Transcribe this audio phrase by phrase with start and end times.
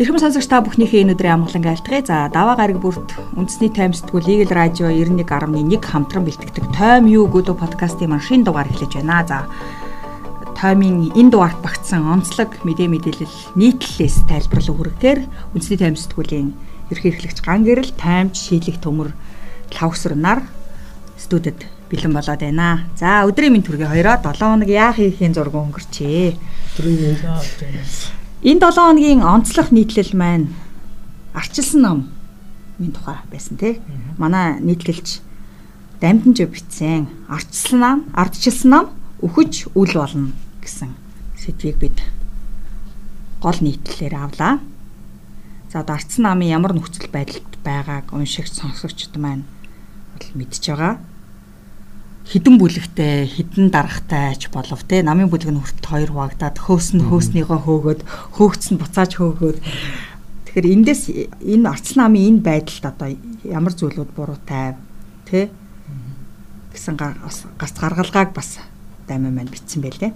[0.00, 2.00] Эрхэм сонсогч та бүхнийхээ энэ өдрийн амгалан айлтгая.
[2.00, 8.08] За даваа гараг бүрт үндэсний таймсдгүү Legal Radio 91.1 хамтран бэлтгэдэг Тойм юу гэдэг подкастын
[8.08, 9.20] маань шинэ дугаар эхлэж байна.
[9.28, 9.44] За
[10.56, 15.20] Тоймын энэ дугаарт багтсан онцлог мэдээ мэдээлэл нийтлэлээс тайлбарлах үүргээр
[15.52, 16.48] үндэсний таймсдгүүлийн
[16.88, 19.12] ерхий эрхлэгч ган гэрэл таймч шийдлэх төмөр
[19.68, 20.48] лавсар нар
[21.20, 22.88] студид бэлэн болоод байна.
[22.96, 26.40] За өдрийн минь түргээ хоёроо 7 хоног яах хийхин зураг өнгөрчээ.
[26.80, 27.20] Өдрийн
[28.40, 30.48] Энэ 7 хоногийн онцлог нийтлэл маань
[31.36, 31.98] арчилсан ном
[32.80, 33.84] минь тухай байсан тий.
[34.16, 35.20] Манай нийтлэлч
[36.00, 37.04] дамжинж бичсэн.
[37.28, 38.86] Арчилсан ном, ардчилсан ном
[39.20, 40.32] өхөж үл болно
[40.64, 40.96] гэсэн
[41.36, 42.00] сэдвийг бид
[43.44, 44.64] гол нийтлэлээр авлаа.
[45.68, 49.44] За дарцсан намын ямар нөхцөл байдалд байгааг уншигч сонсогчд маань
[50.32, 50.96] мэдж байгаа
[52.30, 55.02] хідэн бүлэгтэй хідэн дарахтай ч болов те.
[55.02, 58.00] Намын бүлэг нь хүртэл хоёр хуваагдаад хөөс нь хөөснийгөө хөөгөөд
[58.38, 59.58] хөөгц нь буцааж хөөгөөд.
[60.46, 61.02] Тэгэхээр эндээс
[61.42, 63.08] энэ арц намын энэ байдалд одоо
[63.42, 64.78] ямар зүйлүүд буруутай
[65.26, 65.50] те?
[66.70, 68.62] Гэсэн гарц гаргалгааг бас
[69.10, 70.14] дайман маань бичсэн байлээ.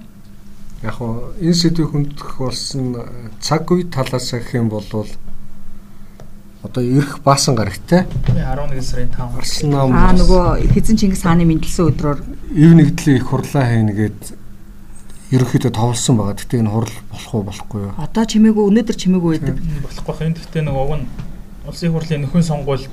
[0.87, 2.95] Яг хоо энэ сэдвийг хүндэх болсон
[3.43, 4.87] цаг үе талаас гэх юм бол
[6.65, 11.93] одоо ирэх баасан гарагтай 11 сарын 5 гарсан ном аа нөгөө хэзэн Чингис хааны мэндэлсэн
[11.93, 12.19] өдрөөр
[12.57, 14.21] ив нэгдлийн их хурлаа хийнэ гээд
[15.35, 16.37] ерөнхийдөө товлсон байгаа.
[16.39, 17.93] Гэтэ энэ хурал болох уу болохгүй юу?
[17.99, 19.57] Одоо чимээгүй өнөөдөр чимээгүй байдаг.
[19.83, 21.07] Болохгүй хин гэтэ нөгөө уг нь
[21.67, 22.85] улсын хурлын нөхөн сонгуул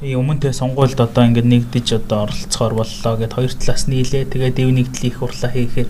[0.00, 4.32] өмнөдөө сонгуульд одоо ингээд нэгдэж одоо оролцохоор боллоо гэд хоёр талаас нийлээ.
[4.32, 5.88] Тэгээд ив нэгдлийн их хурлаа хийхээр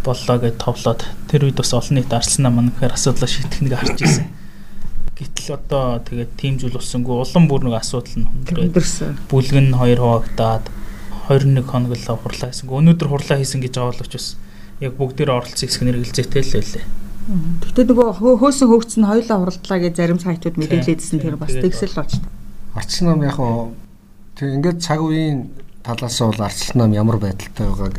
[0.00, 4.00] боллоо гэд товлоод тэр үед бас олон нийт арслан маань гэхээр асуудлаа шийдэх нэг харж
[4.00, 4.26] ирсэн.
[5.20, 9.20] Гэтэл одоо тэгээд тийм зүйл болсонгүй улам бүр нэг асуудал нь хүндрсэн.
[9.28, 10.64] Бүлэг нь хоёр хуваагдаад
[11.28, 12.72] 21 хоног л хурлаа хийсэн.
[12.72, 14.28] Өнөөдөр хурлаа хийсэн гэж байгаа боловч бас
[14.80, 16.84] яг бүгдээр оролцсон хэсэг нэргэлзээтэй л байлээ.
[17.30, 22.16] Гэтэ нөгөө хөөсөн хөөгц нь хоёулаа хуралдлаа гэж зарим сайтууд мэдээлээдсэн тэр бас тэгсэл болж
[22.16, 22.28] та.
[22.74, 23.76] Арчил нам яг хоо
[24.40, 25.52] тэг ингээд цаг үеийн
[25.84, 27.96] талаас нь бол арчил нам ямар байдалтай байгааг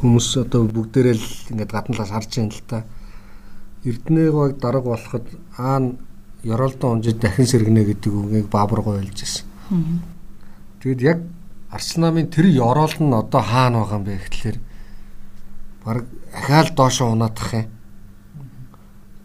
[0.00, 2.78] хүмүүс одоо бүгдээрээ л ингээд гадна талаас харж байна л та.
[3.84, 5.26] Эрдэнэгийг дарга болоход
[5.60, 5.78] аа
[6.46, 9.44] Ёроолдон унжид дахин сэргэнэ гэдэг үгийг Баабар гойлж ирсэн.
[10.80, 11.18] Тэгэд яг
[11.70, 14.58] Арсланамын тэр ёроол нь одоо хаана байгаа юм бэ гэхлээр
[15.82, 17.66] баг ахаал доошо унаадах юм.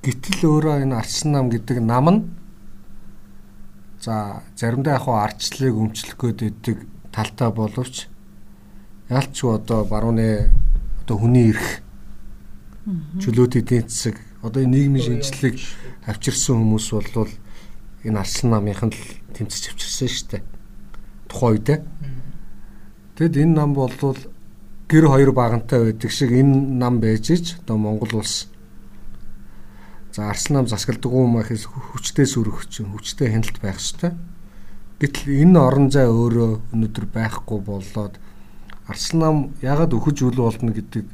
[0.01, 2.21] Гэтэл өөрөө энэ Арсланам гэдэг нам нь
[4.01, 6.77] за заримдаа яг арчлыг өмчлөх гээд идэг
[7.13, 8.09] талтай боловч
[9.09, 10.49] ялчгүй одоо барууны
[11.05, 11.85] одоо хүний эрх
[13.21, 15.57] чөлөөт эдийн засаг одоо нийгмийн шинжилгээг
[16.05, 17.31] авчирсан хүмүүс бол
[18.03, 19.01] энэ арслан намынхан л
[19.37, 20.43] тэмцэж авчирсан шүү дээ.
[21.29, 21.69] Тухайн үед.
[23.17, 23.93] Тэгэд энэ нам бол
[24.89, 28.51] гэр хоёр багантай байдаг шиг энэ нам байж ич одоо Монгол улс
[30.11, 34.11] За арслан нам засгалдаг юм ахис хүчтэй сүрэх чинь хүчтэй хяналт байх ёстой.
[34.99, 38.19] Гэтэл энэ орон зай өөрөө өнөөдөр байхгүй болоод
[38.91, 41.07] арслан нам ягаад өхөж үл болно гэдэг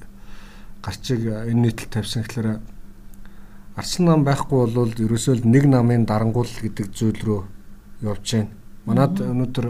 [0.81, 2.57] гарчиг энэ нийтлэл тавьсан гэхээр
[3.77, 7.41] Арслан нам байхгүй бол ерөөсөө нэг намын дарангуул гэдэг зүйл рүү
[8.09, 8.49] явж байна.
[8.89, 9.67] Манад өнөөдөр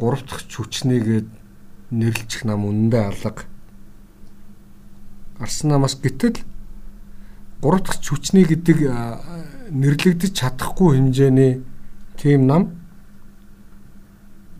[0.00, 1.28] 3 дахь хүчнийгээд
[1.92, 3.44] нэрлчих нам үнэндээ алга.
[5.36, 6.40] Арслан намаас гэтэл
[7.60, 8.78] 3 дахь хүчний гэдэг
[9.76, 11.60] нэрлэгдэж чадахгүй хэмжээний
[12.16, 12.72] тийм нам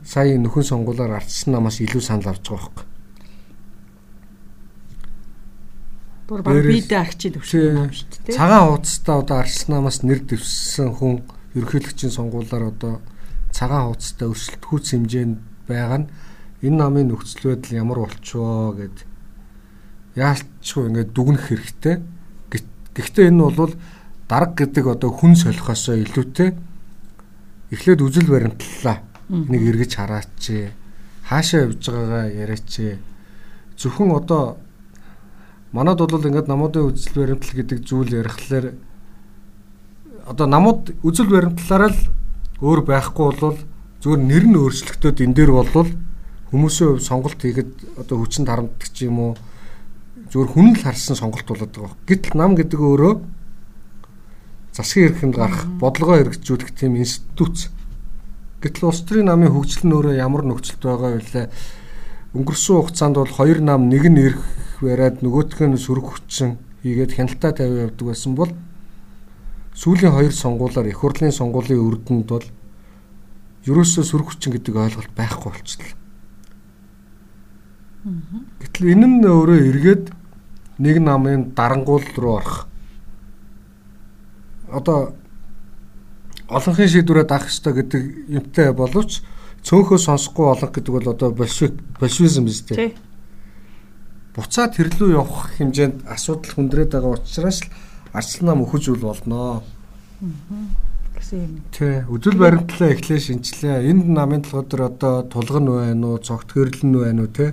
[0.04, 2.91] сая нөхөн сонгуулаар арчсан намаас илүү санал авч байгаа байхгүй.
[6.32, 8.37] Бүр баг биедээ агчийн төвшин юм шүү дээ.
[8.41, 11.20] Цагаан хуудастай одоо Арсенамаас нэр дэвссэн хүн
[11.53, 13.04] ерөнхийлөгчийн сонгуулиар одоо
[13.53, 15.37] цагаан хуудастай өрсөлдөхүүц хэмжээнд
[15.69, 16.09] байгаа нь
[16.65, 18.97] энэ намын нөхцөл байдал ямар болчихоо гэд
[20.16, 21.97] яалтчгүй ингээд дүгнэх хэрэгтэй.
[22.97, 23.76] Гэхдээ энэ бол
[24.25, 26.56] дарга гэдэг одоо хүн солихосоо илүүтэй
[27.76, 30.72] эхлээд үзэл баримтлалаа нэг эргэж хараач.
[31.28, 32.72] Хаашаа явж байгаагаа яриач.
[33.76, 34.61] Зөвхөн одоо
[35.72, 38.77] Манад бол ингээд намуудын үзэл баримтлал гэдэг зүйл ярихлаар
[40.28, 42.01] одоо намууд үзэл баримтлалаараа л
[42.60, 43.57] өөр байхгүй бол
[44.04, 45.89] зүгээр нэр нь өөрчлөгдөд энэ дээр бол
[46.53, 47.72] хүмүүсийн хувьд сонголт хийхэд
[48.04, 49.33] одоо хүчин тарамддаг ч юм уу
[50.28, 51.97] зүгээр хүн л харсан сонголт болоод байгаа.
[52.04, 53.15] Гэтэл нам гэдэг өөрөө
[54.77, 57.72] засгийн эрхэнд гарах бодлогоо хэрэгжүүлэх тийм институт.
[58.60, 61.48] Гэтэл улс төрийн намын хөгжил нь өөрөө ямар нөхцөлд байгаа вэ?
[62.36, 64.45] Өнгөрсөн хугацаанд бол хоёр нам нэг нь ирэх
[64.82, 68.52] бариад нөгөөх нь сөрөг хүчин хийгээд хяналтаа тавиа явдаг байсан бол
[69.74, 72.46] сүүлийн хоёр сонгуулиар их хурлын сонгуулийн үрдэнд бол
[73.66, 75.98] ерөөсөө сөрөг хүчин гэдэг ойлголт байхгүй болчихлоо.
[78.58, 80.04] Гэтэл энэ нь өөрөө эргээд
[80.82, 82.66] нэг намын дарангуул руу орох.
[84.66, 85.14] Одоо
[86.50, 89.22] олонхын шийдвэрээ даах ёстой гэдэг юмтай боловч
[89.62, 92.76] цөөхөө сонсохгүй олонх гэдэг бол одоо большевик большевизм биз дээ.
[92.76, 92.92] Тий.
[94.32, 97.68] Буцаад тэрлүү явах хэмжээнд асуудал хүндрээд байгаа учраас л
[98.16, 99.60] арслан нам өхөж үл болноо.
[101.72, 102.00] Тий.
[102.08, 103.88] Өдөл баримтлаа эхлээ шинчлээ.
[103.92, 107.52] Энд намын толгой дээр одоо тулган байна уу, цогт хөрлөн байна уу те?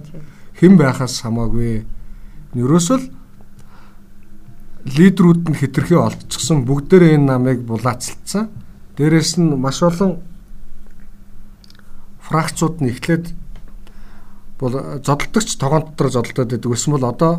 [0.55, 1.83] Хэн байхаас хамаагүй.
[2.55, 3.11] Ерөөсөл
[4.87, 8.47] лидерүүд нь хитрхи олдчихсон бүгдээрээ энэ намыг булаацалцсан.
[8.95, 10.23] Дээрээс нь маш олон
[12.23, 13.35] фракцууд нь эхлээд
[14.59, 16.71] бол зодтолдогч тогоон дотор зодтолдод байдаг.
[16.71, 17.33] Эсвэл бол одоо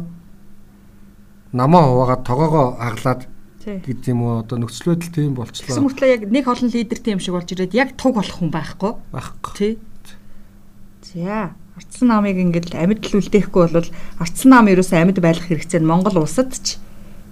[1.53, 3.29] намаа хуваагаад тогоогоо аглаад
[3.65, 5.69] гэдэг юм уу одоо нөхцөл байдал тийм болчлоо.
[5.69, 8.93] Гэсэн мөртлөө яг нэг олон лидер тийм шиг болж ирээд яг туг болох хүн байхгүй.
[9.13, 9.53] байхгүй.
[9.57, 9.75] Тий.
[11.13, 15.91] За, арцсан намыг ингээд амьд л үлдээхгүй бол арцсан нам ерөөсөө амьд байх хэрэгцээ нь
[15.91, 16.81] Монгол улсад ч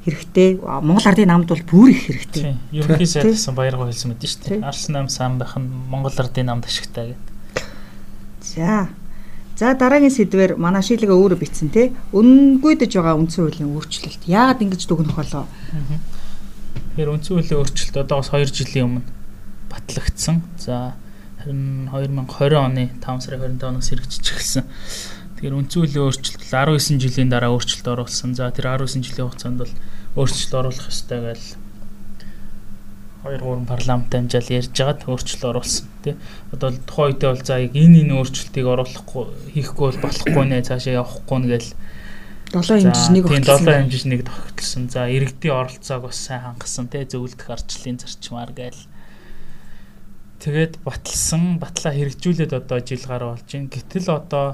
[0.04, 0.60] хэрэгтэй.
[0.60, 2.42] Монгол ардын намд бол бүр их хэрэгтэй.
[2.42, 2.58] Тийм.
[2.76, 4.66] Ерөнхий сайд гэсэн баяргаа хэлсэн мэт шүү дээ.
[4.68, 7.64] Арс нам сан байх нь Монгол ардын намд ашигтай гэдэг.
[8.44, 8.88] За.
[9.58, 11.90] За дараагийн сэдвэр манай шилгээ өөрөө бичсэн те.
[12.14, 14.30] Үнгүйдэж байгаа үндсэн хуулийн өөрчлөлт.
[14.30, 15.50] Яагаад ингэж дүгнэх болоо?
[16.94, 19.02] Тэгэхээр үндсэн хуулийн өөрчлөлт одоо бас 2 жилийн өмнө
[19.66, 20.46] батлагдсан.
[20.62, 20.94] За
[21.42, 24.62] харин 2020 оны 5 сарын 25-наас хэрэгжиж эхэлсэн.
[25.42, 28.38] Тэгэхээр үндсэн хуулийн өөрчлөлт бол 19 жилийн дараа өөрчлөлт оруулсан.
[28.38, 29.74] За тэр 19 жилийн хугацаанд бол
[30.22, 31.42] өөрчлөлт оруулах ёстой гэж
[33.28, 36.14] 2 3 парламент амжаал ярьж байгаад өөрчлөлт оруулсан тий.
[36.52, 40.94] Одоо тухайн үедээ бол за яг энэ энэ өөрчлөлтийг оруулахгүй хийхгүй бол болохгүй нэ цаашаа
[41.04, 41.70] явахгүй нэ гэл
[42.48, 43.44] 7 хэмжиж нэг өгсөн.
[43.44, 44.84] 7 хэмжиж нэг тогтолсон.
[44.88, 48.88] За иргэдийн оролцоог бас сайн хангасан тий зөвлөдөх арчлалын зарчмаар гээл.
[50.40, 53.68] Тэгээд баталсан, батлаа хэрэгжүүлээд одоо жил гараа болж байна.
[53.68, 54.46] Гэтэл одоо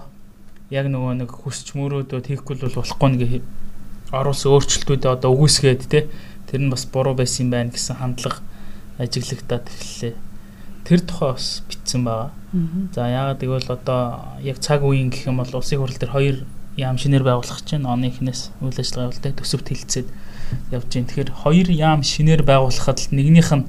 [0.75, 3.45] яг нөгөө нэг хүсч мөрөөдөө хийхгүй бол болохгүй нэг
[4.11, 6.03] оруулсан өөрчлөлтүүдээ одоо үгүйсгээд тий
[6.49, 8.43] тэр нь бас буруу байсан юм байна гэсэн хандлага
[8.99, 10.15] ажиглагдаад эхэллээ.
[10.85, 12.31] Тэр тухай бас бичсэн байгаа.
[12.95, 14.01] За яагаад гэвэл одоо
[14.45, 16.37] яг цаг үеийн гэх юм бол улсын хурал дээр хоёр
[16.77, 20.09] яам шинээр байгуулах чинь оны эхнээс үйл ажиллагаа явуулдаг төсөвт хилцээд
[20.71, 21.09] явж байна.
[21.09, 23.67] Тэгэхээр хоёр яам шинээр байгуулахад л нэгнийх нь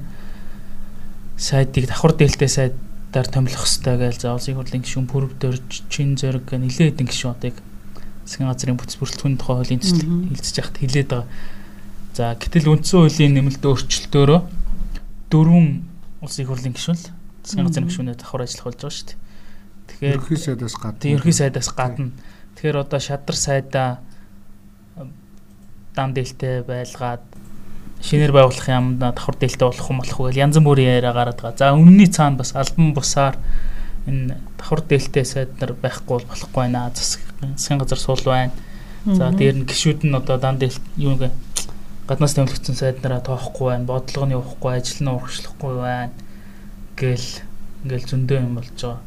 [1.36, 6.62] сайдыг давхар дээлтэй сайдаар томилох хэрэгтэй гэж за улсын хурлын гишүүн пүрв дөрж чин гэх
[6.64, 7.56] нэлээд хэдэн гишүүнуудыг
[8.24, 10.28] засгийн газрын бүтц бүрэлдэхүүн тухай хуулийн төсөл Мгм.
[10.32, 11.28] хилцэж яхад хэлээд байгаа.
[12.16, 14.40] За гэтэл үндсэн хуулийн нэмэлт өөрчлөлтөөрөө
[15.30, 15.66] дөрвөн
[16.22, 17.06] улсын хурлын гишүүн л
[17.44, 17.90] засгийн газрын Мгм.
[17.90, 19.18] гишүүнээ давхар ажиллах болж байгаа шүү дээ.
[19.86, 20.98] Тэгэхээр Ерхий сайдаас гадна.
[21.00, 22.10] тэг ерхий сайдаас гадна.
[22.56, 23.90] Тэгэхээр одоо шадар сайдаа
[25.94, 27.22] дан дээлтэй байлгаад
[28.02, 31.56] шинээр байгуулах юмдаа давхар дээлтэй болох юм болох уу гэж янз бүрийн яриа гараад байгаа.
[31.58, 33.36] За өмнөний цаана бас албан бусаар
[34.06, 36.90] энэ давхар дээлтэй сайд нар байхгүй бол болохгүй байна.
[36.92, 38.52] Засгийн газар суул байна.
[39.06, 41.30] За дээр нь гişүүд нь одоо дан дээл юу гэ
[42.06, 43.84] гаднаас томилогдсон сайд нараа тоохгүй байна.
[43.84, 46.12] Бодлого нь явахгүй, ажил нь урагшлахгүй байна.
[46.96, 47.28] Гэл
[47.84, 49.00] ингээл зөндөө юм болж байгаа.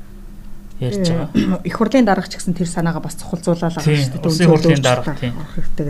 [0.80, 1.60] Ярьж байгаа.
[1.68, 4.24] Их хурлын дарагч гэсэн тэр санаагаа бас цохолзуулаад байгаа шүү дээ.
[4.24, 5.36] улсын хурлын дарга, тийм.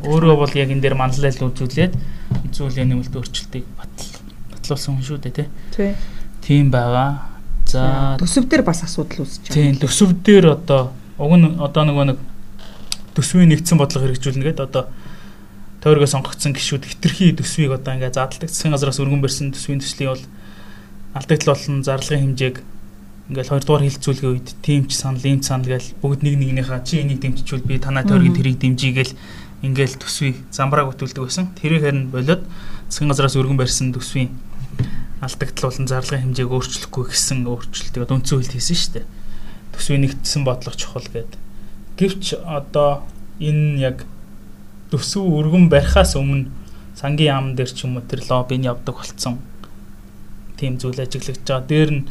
[0.05, 1.93] Өөрөө бол яг энэ дээр манлайлал үзүүлээд
[2.49, 4.09] үзүүлээ нэмэлт өөрчлөлтийг батал
[4.53, 5.47] батлуулсан хүн шүү дээ тий.
[5.73, 5.93] Тий.
[6.41, 7.29] Тийм байгаа.
[7.69, 10.89] За төсөв дээр бас асуудал үүсэж тийм төсөв дээр одоо
[11.21, 12.17] уг нь одоо нөгөө нэг
[13.13, 14.89] төсвийн нэгдсэн бодлого хэрэгжүүлнэ гэдэг одоо
[15.83, 20.25] тойргоо сонгогдсон гişүүд хитрхи төсвийг одоо ингээ заадлагдаг засгийн газраас өргөн барьсан төсвийн төслийг бол
[21.15, 22.55] алдагдал болон зарлагын хэмжээг
[23.29, 27.69] ингээл хоёрдугаар хилцүүлгийн үед тимч санал, ийм санал гээл бүгд нэг нэгнийхээ чи энийг дэмжчихвэл
[27.69, 29.13] би танай тойргийн тэрийг дэмжийгээл
[29.61, 31.53] ингээл төсвийг замбрааг бүтүүлдэг байсан.
[31.53, 32.41] Тэрийг харин болоод
[32.89, 34.33] засгийн газраас өргөн барьсан төсвийн
[35.21, 39.05] алдагдал болон зарлагын хэмжээг өөрчлөхгүй гэсэн өөрчлөлтийг одоо үндсэн хуульд хийсэн шүү дээ.
[39.77, 41.37] Төсвийн нэгдсэн бодлого чухал гэдэг.
[42.01, 43.05] Гэвч одоо
[43.37, 43.97] энэ яг
[44.91, 46.49] төсөв өргөн барихаас өмнө
[46.97, 49.39] сангийн яам дээр ч юм уу тэр лоббинд явдаг болцсон
[50.59, 51.67] тийм зүйл ажиглагдж байгаа.
[51.69, 52.03] Дээр нь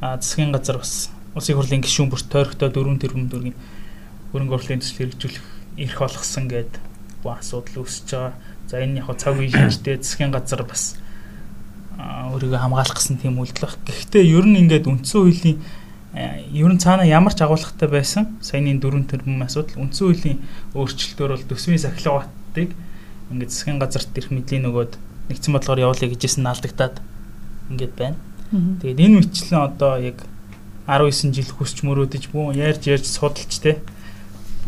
[0.00, 3.56] засгийн газар бас улсын хурлын гишүүн бүрт тойрогтой 4 тэрбум төгрөгийн
[4.32, 5.46] хөрөнгө оруулалтын төсөл хэрэгжүүлэх
[5.78, 6.82] эрх олгосон гэдэг
[7.22, 8.34] бүх асуудал үүсэж байгаа.
[8.66, 10.98] За энэ яг цаг үеийн хэмжтэй засгийн газар бас
[12.02, 13.78] өөрийгөө хамгаалах гэсэн тийм үйлдэл баг.
[13.86, 15.58] Гэхдээ ер нь ингээд үндсэн хуулийн
[16.12, 20.38] ер нь цаана ямар ч агуулгатай байсан саяны 4 тэрбум асуудал үндсэн хуулийн
[20.76, 22.76] өөрчлөлтөөр бол төсвийн сахилга баттыг
[23.32, 24.92] ингээд засгийн газарт ирэх мэдлийн нөгөөд
[25.32, 27.00] нэгдсэн бодлогоор явуулъя гэжсэн алдагдаад
[27.72, 28.20] ингээд байна.
[28.52, 30.20] Тэгээд энэ мэтчлэн одоо яг
[30.84, 33.80] 19 жил хүсч мөрөөдөж бүү ярьж ярьж судалж те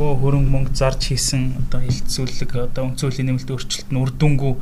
[0.01, 4.53] бөө хөрөнгө мөнгө зарж хийсэн одоо хилцүүлэг одоо үнцөлийн нэмэлт өөрчлөлт нь үрдүнгүү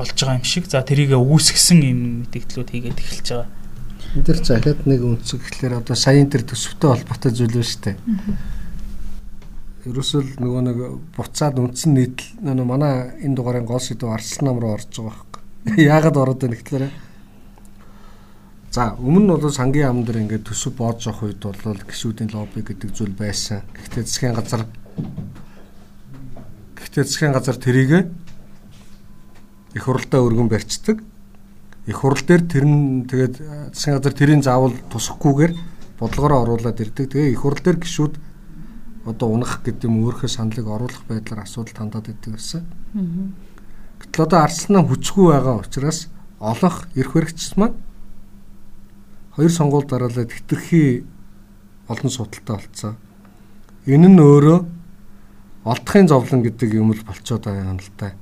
[0.00, 0.64] болж байгаа юм шиг.
[0.64, 3.59] За тэрийг үүсгэсэн юм мэдээлэлүүд хийгээд эхэлж байгаа.
[4.14, 7.94] Энд дэр захиад нэг үнцэг гэхэлэр одоо саяын тэр төсөвтэй холбоотой зүйл ба штэ.
[9.86, 10.78] Ерөөсөл нөгөө нэг
[11.14, 15.86] буцаад үндсэн нийтлэл нөгөө манай энэ дугаарын гол сэдв арслан нам руу орж байгаа байхгүй.
[15.86, 16.90] Яагаад ороод байна гэхэлэр
[18.70, 22.62] За өмнө нь бол сангийн яам дээр ингээд төсөв боож явах үед бол гişүүдийн лобби
[22.62, 23.66] гэдэг зүйл байсан.
[23.74, 24.62] Гэхдээ засгийн газар
[26.78, 28.14] гэхдээ засгийн газар тэрийг
[29.74, 31.02] их хурлаа өргөн барьцдаг.
[31.90, 35.52] Их хурл дээр тэр нь тэгээд засгийн газар тэрийн заавал тусахгүйгээр
[35.98, 37.10] бодлогороо оруулаад ирдэг.
[37.10, 38.14] Тэгээ их хурл дээр гişүүд
[39.10, 42.62] одоо унах гэдэг юм өөрхөө саналыг оруулах байдлаар асуудал хандаад идэг гэсэн.
[44.06, 46.06] Гэтэл одоо арслан хүчгүй байгаа учраас
[46.38, 47.74] олох эрх баригчс маань
[49.34, 51.04] хоёр сонгуул дараалал хэтэрхий
[51.90, 52.94] олон судалтай болцсон.
[53.90, 54.58] Энэ нь өөрөө
[55.64, 58.14] олдохын зовлон гэдэг юм л болцоод байгаа юм л та.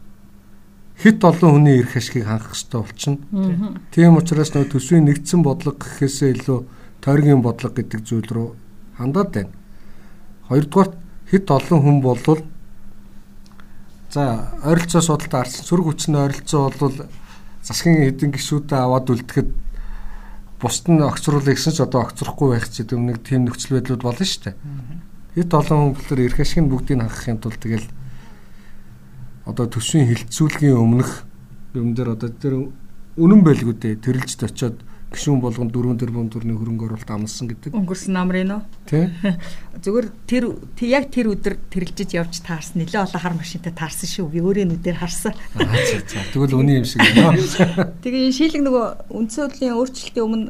[0.98, 3.78] Хит олон хүний эрх ашгийг хангах хэрэгтэй болчихно.
[3.94, 6.58] Тийм учраас нөө төсвийн нэгдсэн бодлого гэхээсээ илүү
[6.98, 8.48] тойргийн бодлого гэдэг зүйл рүү
[8.98, 9.54] хандаад байна.
[10.50, 10.90] Хоёрдугаар
[11.30, 12.42] хит олон хүн болвол
[14.10, 17.06] за ойролцоо судалтай арсан сүрг хүчний ойролцоо бол
[17.62, 19.48] засгийн хэдэн гişүүдээ аваад үлдэхэд
[20.58, 24.26] бусд нь огцруулах гэсэн ч одоо огцрохгүй байх ч гэдэг нэг тийм нөхцөл байдлууд болно
[24.26, 24.56] шүү дээ.
[25.38, 27.86] Хэд олон хүн болохоор эрх ашиг нь бүгдийг хангахын тулд тэгэл
[29.48, 31.24] одоо төсвийн хилцүүлгийн өмнөх
[31.72, 32.68] юм дээр одоо тэр
[33.16, 34.76] үнэн байлгүй дээ тэрэлжд очиод
[35.08, 37.72] гişүүн болгон 4 тэрбум төгрөгийн хөрөнгө оруулалт амлсан гэдэг.
[37.72, 38.62] Өнгөрсөн намрын уу?
[38.84, 39.08] Тий.
[39.84, 40.44] Зүгээр тэр
[40.84, 44.28] яг тэр өдөр тэрэлжиж явж таарсан нэлээ олон хар машинтай таарсан шүү.
[44.28, 45.32] Би өөрийн нүдээр харсан.
[45.56, 47.40] Тэгвэл үний юм шиг байна.
[48.04, 50.44] Тэгээ энэ шийдлэг нөгөө үндсэн хөдлийн өөрчлөлтийн өмнө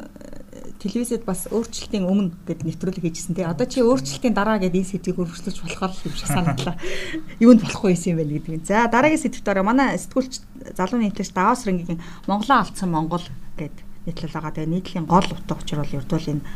[0.78, 3.46] телевизэд бас өөрчлөлтийн өмнө гэд нэвтрүүлэг хийжсэн тий.
[3.46, 6.78] Одоо чи өөрчлөлтийн дараа гэд энэ сэдвийг өргөжлөж болохоор юм шиг санагдлаа.
[7.42, 8.62] Юунд болохгүй юм бэ гэдэг юм.
[8.62, 10.32] За дараагийн сэдвт ороо манай сэтгүүлч
[10.78, 11.98] залуу нийтлэгч Даваас рынгийн
[12.30, 13.26] Монголоо алдсан Монгол
[13.58, 14.54] гэдэг нийтлэл байгаа.
[14.54, 16.46] Тэгээ нийтлийн гол утга учир бол ердөө энэ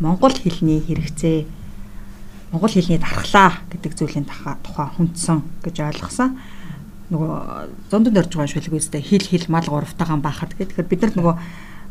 [0.00, 1.46] монгол хэлний хэрэгцээ
[2.50, 6.38] монгол хэлний дархлаа гэдэг зүйлийн тухай хүндсэн гэж ойлгосон.
[7.12, 11.34] Нөгөө зондөнд орж байгаа шүлэг үстэй хэл хэл мал гуравтайгаан баахад гэхээр бид нар нөгөө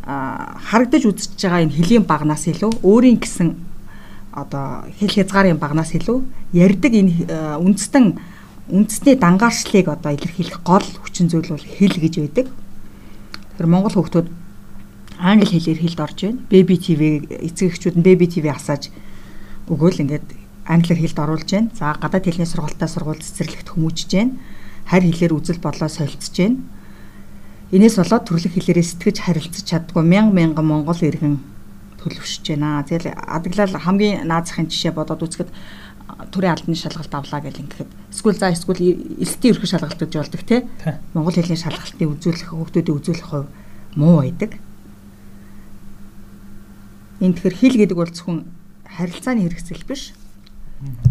[0.03, 3.55] харагдаж үзэж байгаа энэ хэлийн багнаас илүү өөрийн гэсэн
[4.33, 6.17] одоо хэл хязгаарын багнаас илүү
[6.51, 7.13] ярддаг энэ
[7.63, 8.05] үндэстэн
[8.67, 12.47] үндэсний дангаарчлыг одоо илэрхийлэх гол хүчин зүйл бол хэл гэж байдаг.
[12.51, 14.27] Тэгэхээр монгол хүмүүс
[15.19, 16.39] англи хэлээр хэлд орж байна.
[16.49, 17.01] Baby TV
[17.47, 18.91] эцэг эхчүүд нь Baby TV асааж
[19.71, 20.27] өгөөл ингээд
[20.67, 21.71] англиар хэлд оруулж байна.
[21.77, 24.35] За гадаад хэлний сургалтаа сургууль цэцэрлэгт хүмүүжж байна.
[24.89, 26.57] Харь хэлээр үзэл бодлоо солилцож байна.
[27.73, 31.41] Инээс болоод төрлөх хэлээрээ сэтгэж харилцаж чаддгүй мянга мянган монгол иргэн
[31.97, 32.85] төлөвшөж байна.
[32.85, 35.49] Тэгэл адаглал хамгийн наазахын жишээ бодоод үзэхэд
[36.29, 38.77] төрийн албаны шалгалт авлаа гэл ингээд эсвэл за эсвэл
[39.17, 40.69] элсдийн ерхий шалгалт гэж болдог те
[41.17, 43.49] Монгол хэлний шалгалтыг үзүүлэх хүүхдүүдийн үзүүлэх хувь
[43.97, 44.61] муу байдаг.
[47.25, 48.45] Энэ тэгэхээр хэл гэдэг бол зөвхөн
[48.85, 50.13] харилцааны хэрэгцэл биш.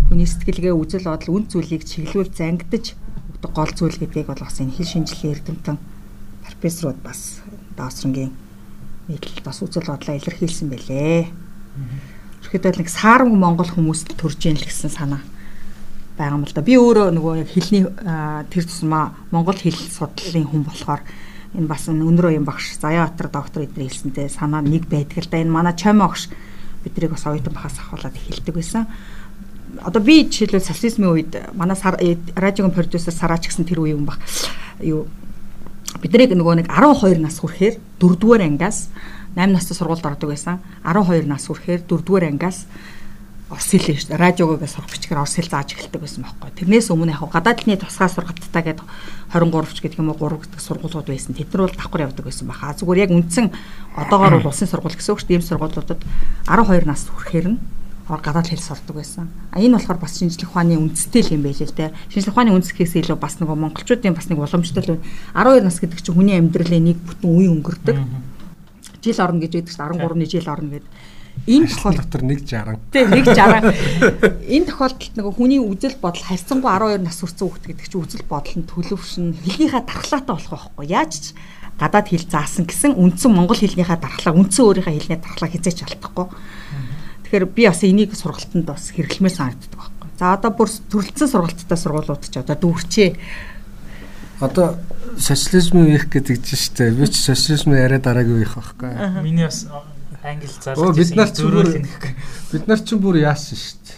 [0.07, 2.95] Хүний сэтгэлгээ үзэл бодол үн зүйлийг чиглүүлж зангидж
[3.51, 5.77] гол зүйл гэдгийг бол бас энэ хэл шинжилгээ эрдэмтэн
[6.59, 7.41] профессорууд бас
[7.77, 8.33] даасрангийн
[9.09, 11.27] нийтлэл бас үзэл бодлоо илэрхийлсэн байлээ.
[12.43, 15.23] Ерхэд нэг сааранг монгол хүмүүст төрж ийн л гэсэн санаа
[16.17, 16.63] байгаа юм л да.
[16.63, 17.85] Би өөрөө нөгөө яг хэлний
[18.53, 21.03] тэр тусмаа монгол хэл судлалын хүн болохоор
[21.57, 25.41] энэ бас өнөр уян багш Заяабатар доктор эдгээр хэлсэнтэй санаа нэг байдаг л да.
[25.41, 26.29] Энэ манай Чомо огш
[26.85, 28.87] биднийг бас оюутан бахаас ахуулаад хэлдэг байсан.
[29.81, 34.21] Одоо би жишээлбэл социализмын үед манай э, радиогийн продюсер Сараач гэсэн тэр үеийн баг
[34.81, 35.09] юу
[36.03, 38.91] биднийг нөгөө нэг 12 нас хүрэхээр 4 дугаар ангиас
[39.39, 40.59] 8 настай сургуульд ордог байсан.
[40.83, 42.67] 12 нас хүрэхээр 4 дугаар ангиас
[43.53, 44.21] орс хэлээ шүү дээ.
[44.21, 46.51] Радиогоо сурах бичгээр орс хэл зааж эхэлдэг байсан байхгүй.
[46.57, 48.87] Тэрнээс өмнө яг гадаад хэлний тусгай сургалттай гэдэг
[49.29, 51.37] 23 ч гэдэг юм уу 3 гэдэг сургуулиуд байсан.
[51.37, 52.73] Тэд нар бол давхар явдаг байсан баха.
[52.73, 53.47] Зүгээр яг үндсэн
[53.93, 55.37] одоогоор бол улсын сургууль гэсэн үг шүү дээ.
[55.37, 56.01] Ийм сургуулиудад
[56.49, 57.59] 12 нас хүрэхээр нь
[58.09, 59.31] гадаад хэл сурдаг байсан.
[59.51, 61.95] А энэ болохоор бас шинжлэх ухааны үндэстэй л юм байл л дээ.
[62.11, 64.99] Шинжлэх ухааны үндэсгээс илүү бас нөгөө монголчуудын бас нэг уламжтай л
[65.35, 67.99] 12 нас гэдэг чинь хүний амьдралын нэг бүтэн үе өнгөрдөг.
[69.03, 70.91] Жил орно гэж яддаг чинь 13-ны жил орно гэдэг
[71.47, 72.79] Энэ тохиол дотор 160.
[72.93, 74.47] Тийм 160.
[74.47, 78.55] Энэ тохиолдолд нөгөө хүний үзэл бодол харьцангуй 12 нас хүрсэн хүүхд гэдэг чинь үзэл бодол
[78.63, 80.87] нь төлөвшин хэлнийхээ дархлаатай болох байхгүй.
[80.87, 81.25] Яаж ч
[81.83, 86.27] гадаад хэл заасан гэсэн үндсэн монгол хэлнийхээ дархлаа үндсэн өөрийнхөө хэлний дархлаа хязгаарч алдахгүй.
[87.33, 90.09] Тэгэхээр би бас энийг сургалтанд бас хэрэглэмээр санагддаг байхгүй.
[90.21, 93.17] За одоо бүр төрөлцсөн сургалттай сургуулиуд ч одоо дүүрчээ.
[94.45, 94.77] Одоо
[95.17, 96.93] социализмын үеих гэдэг чинь шүү дээ.
[96.93, 98.93] Би ч социализмын яриа дараагийн үеих байхгүй.
[99.25, 99.65] Миний бас
[100.21, 101.41] англи зарлж бид нар ч
[102.53, 103.97] бид нар ч бүр яасан шүү дээ.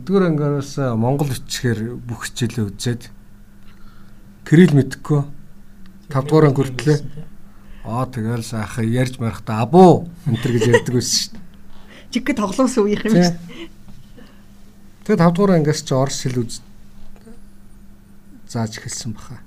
[0.00, 3.12] Нэгдүгээр ангиараас Монгол үчгээр бүх хичээлээ үзээд
[4.48, 5.20] Кирилл мэдхгүй
[6.08, 6.98] 5 дугаар анги хүртлээ.
[7.86, 11.44] Аа тэгэл сайхан ярьж марахта абуу энэ төр гэж ярьдаг байсан шүү дээ.
[12.12, 13.70] Жиг тоглоомсон үеийнх юм шүү дээ.
[15.06, 16.60] Тэгээд 5 дугаар ангиас чи орс хэл үз
[18.50, 19.38] зааж эхэлсэн баха.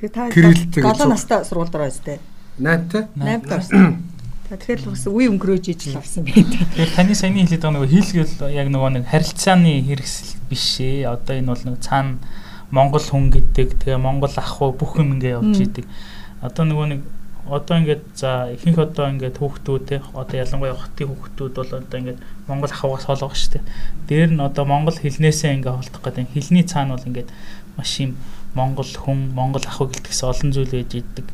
[0.00, 2.18] Тэгээд та 7 настай сургууль дээр байж тээ.
[2.56, 3.04] 8-тай.
[3.16, 4.04] 8-д орсон.
[4.50, 6.48] Тэгэхээр л бас үе өнгөрөөж ижил орсон байх.
[6.48, 11.06] Тэгэхээр таны саяны хэлээд байгаа нөгөө хийлгэл яг нөгөө нэг харилцааны хэрэгсэл биш ээ.
[11.12, 12.18] Одоо энэ бол нэг цаана
[12.70, 15.86] Монгол хүн гэдэг тэгээ Монгол ах уу бүх юм ингээ явж идэг.
[16.40, 17.00] Одоо нөгөө нэг
[17.48, 22.20] одоо ингээд за ихэнх одоо ингээд хүүхдүүд те одоо ялангуяа хотын хүүхдүүд бол одоо ингээд
[22.48, 23.64] монгол ахугаас холгоо штэ.
[24.08, 27.30] Дээр нь одоо монгол хэлнээсээ ингээд холдох гэдэг хэлний цаана бол ингээд
[27.76, 28.20] маш юм
[28.54, 31.26] монгол хүн монгол ахуй гэлтгээс олон зүйл байж идэг.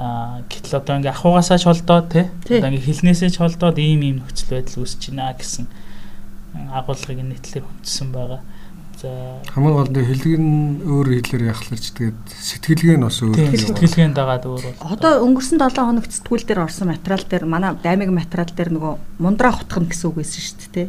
[0.00, 4.16] Аа гэтэл одоо ингээд ахугаасаа ч холдоод те одоо ингээд хэлнээсээ ч холдоод ийм ийм
[4.24, 5.66] нөхцөл байдал үүсэж байна гэсэн
[6.72, 8.40] агуулгыг нийтлэр хүндсэн байгаа.
[9.00, 13.32] За хамгийн гол нь хэлэг нь өөр хэлээр яхалж тэгээд сэтгэлгээ нь бас өөр.
[13.32, 14.92] Сэтгэлгээнд дагаад өөр бол.
[14.92, 18.92] Одоо өнгөрсөн 7 хоногт сэтгүүл дээр орсон материал дээр манай даймиг материал дээр нөгөө
[19.24, 20.88] мундраа хутгах гэсэн үг байсан шүү дээ.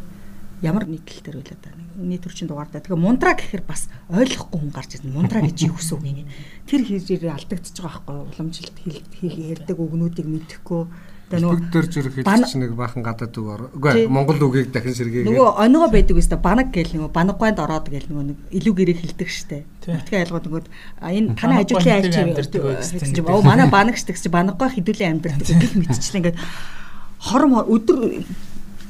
[0.60, 1.72] Ямар нийтлэл дээр байлаа да.
[2.04, 2.84] Нийт төрчин дугаардаа.
[2.84, 5.16] Тэгээ мундраа гэхээр бас ойлгохгүй хүн гарч ирсэн.
[5.16, 6.28] Мундраа гэж юу гэсэн үг юм.
[6.68, 8.76] Тэр хэлээр алдагдчихж байгаа байхгүй уламжилт
[9.24, 10.84] хэл ярьдаг үгнүүдийг мэдэхгүй
[11.32, 13.62] Тэгээ нөгөө дээр зүрх хэлж нэг баахан гадаад үг ор.
[13.72, 15.32] Үгүй Монгол үгийг дахин сэргээгээ.
[15.32, 19.30] Нөгөө оногоо байдаг өстө банаг гэл нөгөө банаггайд ороод гэл нөгөө нэг илүү гэрээ хэлдэг
[19.32, 19.64] штэ.
[19.88, 20.64] Тэгтээ ялгууд нөгөө
[21.00, 22.16] энэ таны ажлын айлч
[22.52, 26.38] гэсэн чинь оо манай банаг штэ гэсэн чинь банаггай хідүүлэн амьдэрдэг гэх мэтчлээ ингээд
[27.24, 28.28] хором өдөр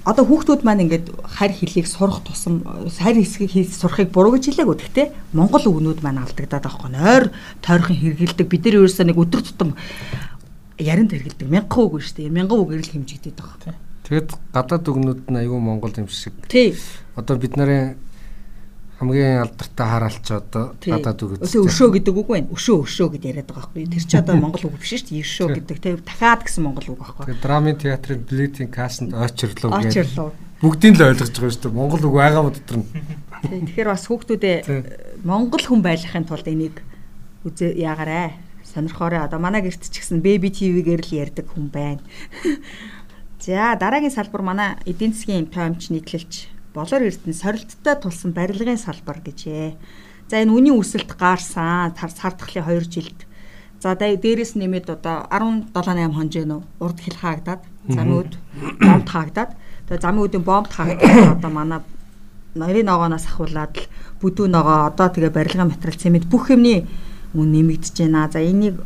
[0.01, 4.77] одоо хүүхдүүд маань ингээд харь хэлийг сурах тусам харь хэсгийг хийж сурахыг буруу гэж хэлээгүй.
[4.81, 5.07] Гэхдээ
[5.37, 6.91] монгол үгнүүд маань алдагдаад байгаа хгүй.
[6.97, 7.25] Ойр
[7.61, 8.47] тойрхон хэрэгэлдэг.
[8.49, 9.77] Бид нар ерөөсөө нэг өдөр тутам
[10.77, 11.47] яринд хэрэгэлдэг.
[11.49, 12.35] Мянган үг шүү дээ.
[12.35, 13.75] Мянган үгээр л хэмжигдээд байгаа.
[14.07, 16.35] Тэгэд гадаад үгнүүд нь аюу Монгол юм шиг.
[16.47, 16.75] Тий.
[17.15, 17.95] Одоо бид нарын
[19.01, 21.65] хамгийн алдартай хараалч одоо гадаад үг үстэй.
[21.65, 22.53] Өшөө гэдэг үг байна.
[22.53, 23.89] Өшөө өшөө гэд яриад байгаа байхгүй.
[23.89, 25.25] Тэр чи одоо монгол үг биш шүү дээ.
[25.25, 25.77] Өшөө гэдэг.
[25.81, 27.25] Тэ дахиад гэсэн монгол үг байхгүй.
[27.25, 30.05] Тэгээ драмын театрын билетийн кассанд очрлоо гэдэг.
[30.05, 30.29] Очрлоо.
[30.61, 31.79] Бүгдийг л ойлгож байгаа шүү дээ.
[31.81, 32.87] Монгол үг байгаа мод дотор нь.
[33.41, 34.57] Тэгэхээр бас хүүхдүүдээ
[35.25, 36.77] монгол хүн байхын тулд энийг
[37.41, 38.37] үзээ яагараа
[38.71, 39.21] сонирхоорой.
[39.21, 42.01] Одоо манай гэрт ч гэсэн Baby TV-гээр л ярьдаг хүн байна.
[43.43, 49.75] За дараагийн салбар манай эдийн засгийн тоомч нийтлэлч болор эрдэнэ сорилттой тулсан барилгын салбар гэжээ.
[50.31, 53.19] За энэ үнийн өсөлт гаарсан сардхлын 2 жилд.
[53.81, 58.31] За дээрээс нэмээд одоо 17 8 хонжоо урд хэл хаагдаад замууд
[58.77, 59.51] бомб хаагдаад
[59.89, 61.81] тэгээ замын үүдийн бомб хаагдаад одоо манай
[62.53, 63.89] нарийн ногооноос ахуулаад л
[64.21, 66.85] бүдүү ногоо одоо тэгээ барилгын материал цемент бүх юмний
[67.33, 68.29] мөн нэмэгдэж байна.
[68.31, 68.79] За энийг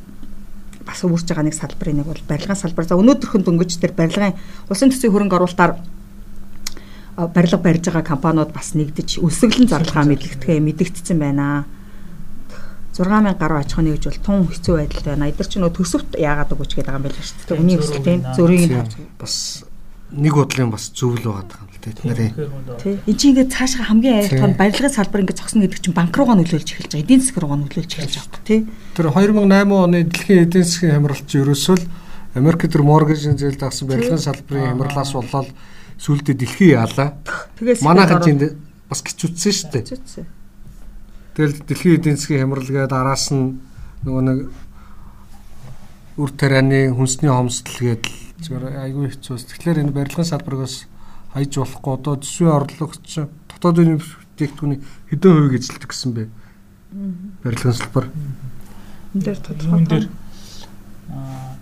[0.86, 2.86] бас үүсэж байгаа нэг салбарын нэг бол барилгын салбар.
[2.86, 4.38] За өнөөдөрхөн дөнгөж тэр барилгын
[4.70, 5.74] улсын төсвийн хөрөнгө оруулалтаар
[7.34, 11.66] барилга барьж байгаа компаниуд бас нэгдэж өсөглөн зарлага мэдлэгдэхээ мэдэгдсэн байна.
[12.96, 15.28] 6000 гаруй аж ахуйн нэгж бол тун хэцүү байдалтай байна.
[15.28, 17.60] Эдгээр ч нөө төсөвт яагаад өгөөч гэдэг байгаа юм байл шүү дээ.
[17.60, 18.72] Үний өсөлт тийм зөрийг
[19.20, 19.65] бас
[20.16, 22.32] нэг бодлын бас зөв л байгаа юм л дээ нарын.
[22.80, 22.96] Тий.
[23.04, 26.70] Энд чинь ингээд цаашаа хамгийн айлтгал барилгын салбар ингээд зогсно гэдэг чинь банк руугаа нөлөөлж
[26.72, 27.04] эхэлж байгаа.
[27.04, 28.60] Эдийн засаг руугаа нөлөөлж эхэлж байгаа тий.
[28.96, 31.86] Тэр 2008 оны дэлхийн эдийн засгийн хямралч ерөөсөө л
[32.36, 35.50] Америк төр моргежийн зээл дагсан барилгын салбарын хямралаас болоод
[36.00, 37.16] сүүлдээ дэлхий яалаа.
[37.60, 38.60] Тэгээс манайхан чинь
[38.92, 39.84] бас гिचүтсэн шүү дээ.
[39.88, 40.26] Гिचүтсэн.
[41.36, 43.60] Тэгэл дэлхийн эдийн засгийн хямрал гээд араас нь
[44.04, 44.40] нөгөө нэг
[46.20, 49.36] үр тарианы хүнсний хомсдол гээд зүгээр айгүй хэцүү.
[49.40, 50.68] Тэгэхээр энэ барилгын салбарыг
[51.36, 53.08] хайж болохгүй одоо төсвийн орлогч
[53.52, 54.80] дотоодын бүтээгдэхүүний
[55.12, 56.24] хэдэн хувийг эзэлдэг гэсэн бэ?
[57.44, 58.06] Барилгын салбар.
[59.16, 60.08] Энд дээр тодорхой
[61.12, 61.56] аа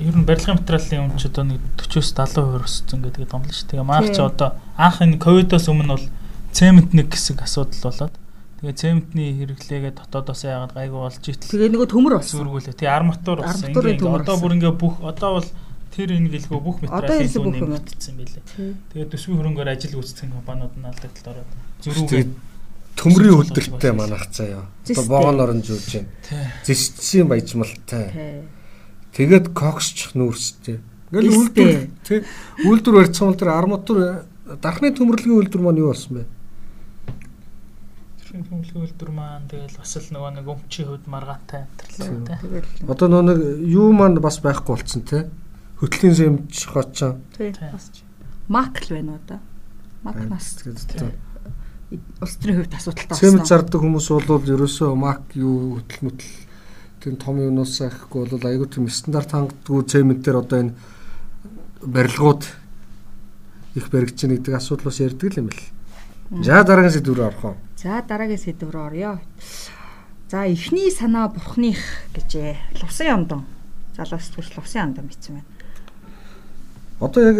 [0.00, 3.68] ер нь барилгын материалын үн ч одоо нэг 40-с 70% өссөн гэдэг л шүү.
[3.72, 6.06] Тэгээ маань ч одоо анх энэ ковидоос өмнө бол
[6.52, 8.14] цемент нэг хэсэг асуудал болоод
[8.60, 11.52] тэгээ цементний хэрэглээгээ дотоодоос яагаад гайгүй болж итэл.
[11.52, 12.36] Тэгээ нөгөө төмөр болсон.
[12.40, 12.76] Зүргүүлээ.
[12.76, 13.68] Тэгээ арматур болсон.
[13.72, 15.48] Ингээ одоо бүр ингээ бүх одоо бол
[15.96, 18.44] тэр энэ гэлгүй бүх материалын зүүн нэмэгдсэн байлээ.
[18.92, 22.24] Тэгээд төсвийн хөрөнгөөр ажил гүйцэтгэх компаниуд нь алдагдлаа ороод зөрүүгээ
[23.00, 24.68] төмрийн хөдөлтөй манах заяа.
[24.84, 26.12] Одоо боогон орон жуулж байна.
[26.68, 28.44] Зэсчсийн баяжмалтай.
[29.16, 30.84] Тэгээд коксч нүүрстэй.
[31.08, 32.20] Ингээл үйлдвэр тий
[32.66, 33.98] үйлдвэр барьсан бол тэр арматур
[34.60, 36.24] дархны төмөрлөгийн үйлдвэр маань юу болсон бэ?
[38.36, 42.84] хөмлөгийн үйлдвэр маань тэгэл бас л нөгөө нэг өмчийн хувьд маргаатай амтрлаа тий.
[42.84, 43.38] Одоо нөгөө нэг
[43.70, 45.22] юу маань бас байхгүй болцсон тий
[45.80, 47.20] хөтлийн сэмж хоцсон.
[47.36, 47.52] Тий.
[48.48, 49.40] Макл байна уу да?
[50.02, 50.56] Мак нас.
[52.20, 53.30] Улс төрийн хувьд асуудалтай болсон.
[53.30, 56.30] Сэмж зардаг хүмүүс бол ерөөсөө мак юу хөтөл möтл
[57.00, 60.74] тийм том юунаас ихгүй бол айгүй тийм стандарт хангадгүй цементээр одоо энэ
[61.86, 62.42] барилгууд
[63.78, 65.62] их баригч гэдэг асуудал бас ярьдаг юм бэл.
[66.42, 67.56] За дараагийн сэдв рүү орох уу?
[67.78, 69.20] За дараагийн сэдв рүү орё.
[70.26, 71.78] За эхний санаа бурхных
[72.16, 72.82] гэжээ.
[72.82, 73.46] Лувсан ямдан.
[73.94, 75.55] Залуус төрөл лувсан ямдан бичсэн байна.
[77.00, 77.36] Одоо яг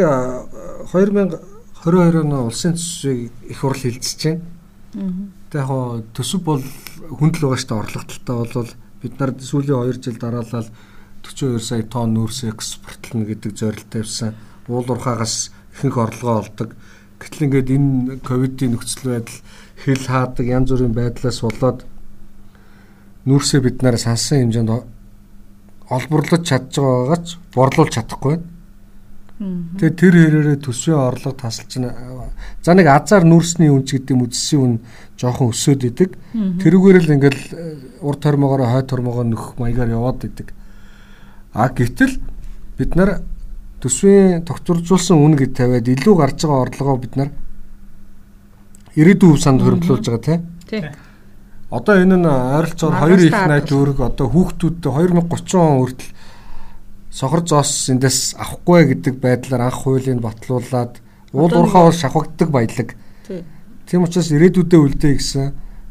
[0.93, 4.43] 2022 оны улсын төсвийг их хурл хилцэж байна.
[5.49, 6.65] Тэгээ яг төсөв бол
[7.09, 10.69] хүндэл байгаа шүү дээ орлоготой бол бид нар сүүлийн 2 жил дараалал
[11.25, 14.37] 42 сая тонн нүүрс экспортлно гэдэг зорилт тавьсан.
[14.69, 16.77] Уул уурхаагаас ихэнх орлогоо олдог.
[17.17, 19.41] Гэтэл ингээд энэ ковидын нөхцөл байдал
[19.81, 21.89] хэл хаадаг янз бүрийн байдлаас болоод
[23.25, 24.85] нүүрсээ бид нараа сансан хэмжээнд
[25.89, 28.56] олборлож чадж байгаагач борлуулж чадахгүй байна.
[29.37, 31.77] Тэгээ тэр хэрээрээ төсвийн орлого тасалж.
[32.65, 34.75] За нэг азар нүүрсний үнц гэдэг үдсийн үн
[35.21, 36.17] жоохон өсөд идэг.
[36.33, 40.57] Тэрүүгээр л ингээл э, урд тормогоор хой тормогоо нөх маягаар яваад идэг.
[41.53, 42.17] А гэтэл
[42.81, 43.21] бид нар
[43.85, 47.31] төсвийн тогтворжуулсан үн гэд тавиад илүү гарч байгаа орлогоо бид нар
[48.97, 50.89] ирээдүйн санд хөрөнгөлүүлж байгаа тий.
[51.69, 56.11] Одоо энэ нь ойролцоогоор 2 их 80 төгрөг одоо хүүхдүүдтэй 2030 он хүртэл
[57.17, 61.01] сохор зоос эндээс авахгүй гэдэг байдлаар анх хуулийг батлуулаад
[61.33, 62.93] уул уурхаа бол шавхагддаг баялаг.
[63.89, 65.47] Тийм учраас ирээдүйдээ үлдээ гэсэн.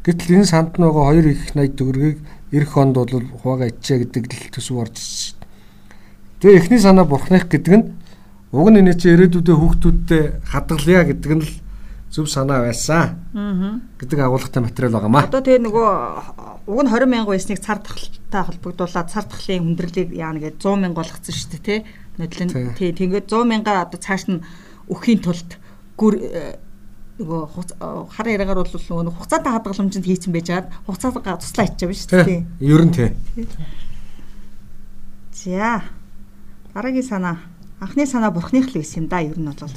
[0.06, 2.18] Гэтэл энэ санд байгаа 2 их 80 төгрөгийг
[2.54, 3.10] эх хонд бол
[3.42, 5.34] хуваагаа ичээ гэдэг л төсөв орж ирсэн.
[6.38, 7.84] Тэгээ эхний санаа бурхных гэдэг нь
[8.54, 11.50] уг нь энэ чи ирээдүйдээ хүүхдүүдтэй хадгалъя гэдэг нь л
[12.14, 13.18] зөв санаа байсан.
[13.34, 13.82] Аа.
[13.98, 15.26] гэдэг агуулгатай материал байгаамаа.
[15.26, 15.90] Одоо тэгээ нөгөө
[16.70, 17.82] уг нь 20 мянга байсныг цар
[18.30, 21.80] тахалтай холбогдуулаад цар тахлын хүндрэлийг яана гэж 100 мянга болгоцсон шүү дээ тий.
[22.18, 24.42] Нодлон тий тэгээд 100 мянгаар одоо цааш нь
[24.90, 25.50] өхийн тулд
[25.96, 26.58] гүр э,
[27.22, 32.10] нөгөө хар яриагаар бол нөгөө хугацаатай хадгаламжинд хийцэн байж хаад хугацаагаа туслаа хийчих юм шүү
[32.26, 32.42] дээ.
[32.60, 33.10] Ер нь тий.
[35.32, 35.82] За.
[36.74, 37.36] Дараагийн санаа
[37.80, 39.72] анхны санаа бурхных л байсан юм да ер нь бол.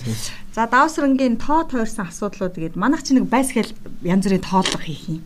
[0.56, 5.24] За давсрангийн тоо тойрсон асуудлууд гээд манайх чи нэг байсгээл янз бүрийн тооллого хийх юм.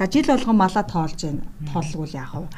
[0.00, 1.44] За жил болгон малаа тоолж байна.
[1.74, 2.48] Тоолгол яах вэ?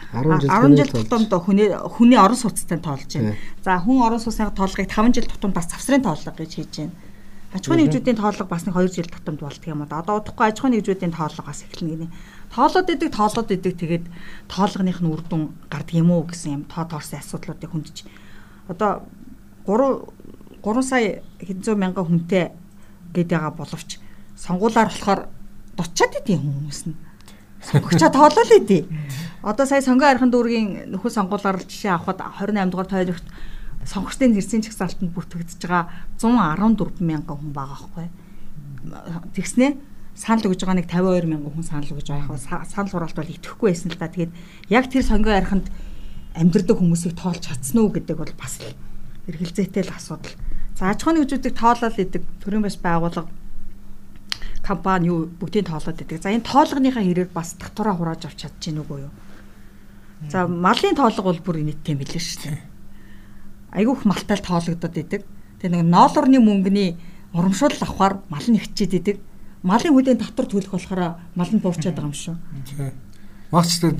[0.46, 3.34] 10 жил тутамд хүний хүний орон сууцтай тоолж байна.
[3.64, 6.94] За хүн орон сууцны тоолгыг 5 жил тутамд бас завсрын тоолго гэж хийж байна.
[7.50, 9.98] Аж ахуйн нэгжүүдийн тоолго бас нэг 2 жил тутамд болдго юм да.
[9.98, 12.14] Одоо удахгүй аж ахуйн нэгжүүдийн тоолго бас эхэлнэ гинэ.
[12.54, 14.06] Тоолоод идэг, тоолоод идэг тэгээд
[14.46, 18.06] тоолгоных нь үр дүн гардаг юм уу гэсэн юм тоо тоорсон асуудлуудыг хүндж.
[18.70, 19.02] Одоо
[19.66, 22.54] 3 3 сая хэдэн мянган хүнтэй
[23.10, 23.98] гэдэг боловч
[24.38, 25.26] сонгуулаар болохоор
[25.74, 26.94] дутчаад идэв хүмүүс нь.
[27.62, 28.86] Сонгогчоо тоолол идэв.
[29.42, 33.26] Одоо сая сонгон архын дүүргийн нөхөд сонгуулаар жишээ авахад 28 дугаар тойрогт
[33.86, 38.06] сонгогчдын нэрсийн чагсаалтанд бүртгэгдэж байгаа 114 мянган хүн байгаа байхгүй.
[39.34, 39.70] Тэгснээ
[40.14, 43.90] санал өгж байгаа нэг 52 мянган хүн санал өгж байгаа санал хураалт бол итгэхгүй байсан
[43.90, 44.06] л да.
[44.06, 44.32] Тэгээд
[44.70, 45.66] яг тэр сонгон арханд
[46.38, 48.62] амьдрдаг хүмүүсийг тоолж чадсан уу гэдэг бол бас
[49.26, 50.34] эргэлзээтэй л асуудал.
[50.78, 53.28] За аж ахуйн нэгжүүдийг тоолол идэг төрийн бас байгууллага
[54.62, 56.22] компани юу бүгдийг тоолоод идэг.
[56.22, 59.12] За энэ тоолгоныхаа хэрээр бас татвараа хурааж авч чадчихэв нүгөө юу.
[60.30, 62.58] За малын тоолго бол бүр нийттэй мэлээ шүү дээ.
[63.74, 65.22] Айгүйх малтай тоологдод идэг.
[65.58, 66.94] Тэгээ нэг ноолорны мөнгөний
[67.34, 69.16] урамшуул авахаар мал нь хичээд идэг.
[69.66, 72.36] Малын хүлээн татвар төлөх болохоор мал нь буурчаад байгаа юм шүү.
[73.50, 73.98] Магч тэр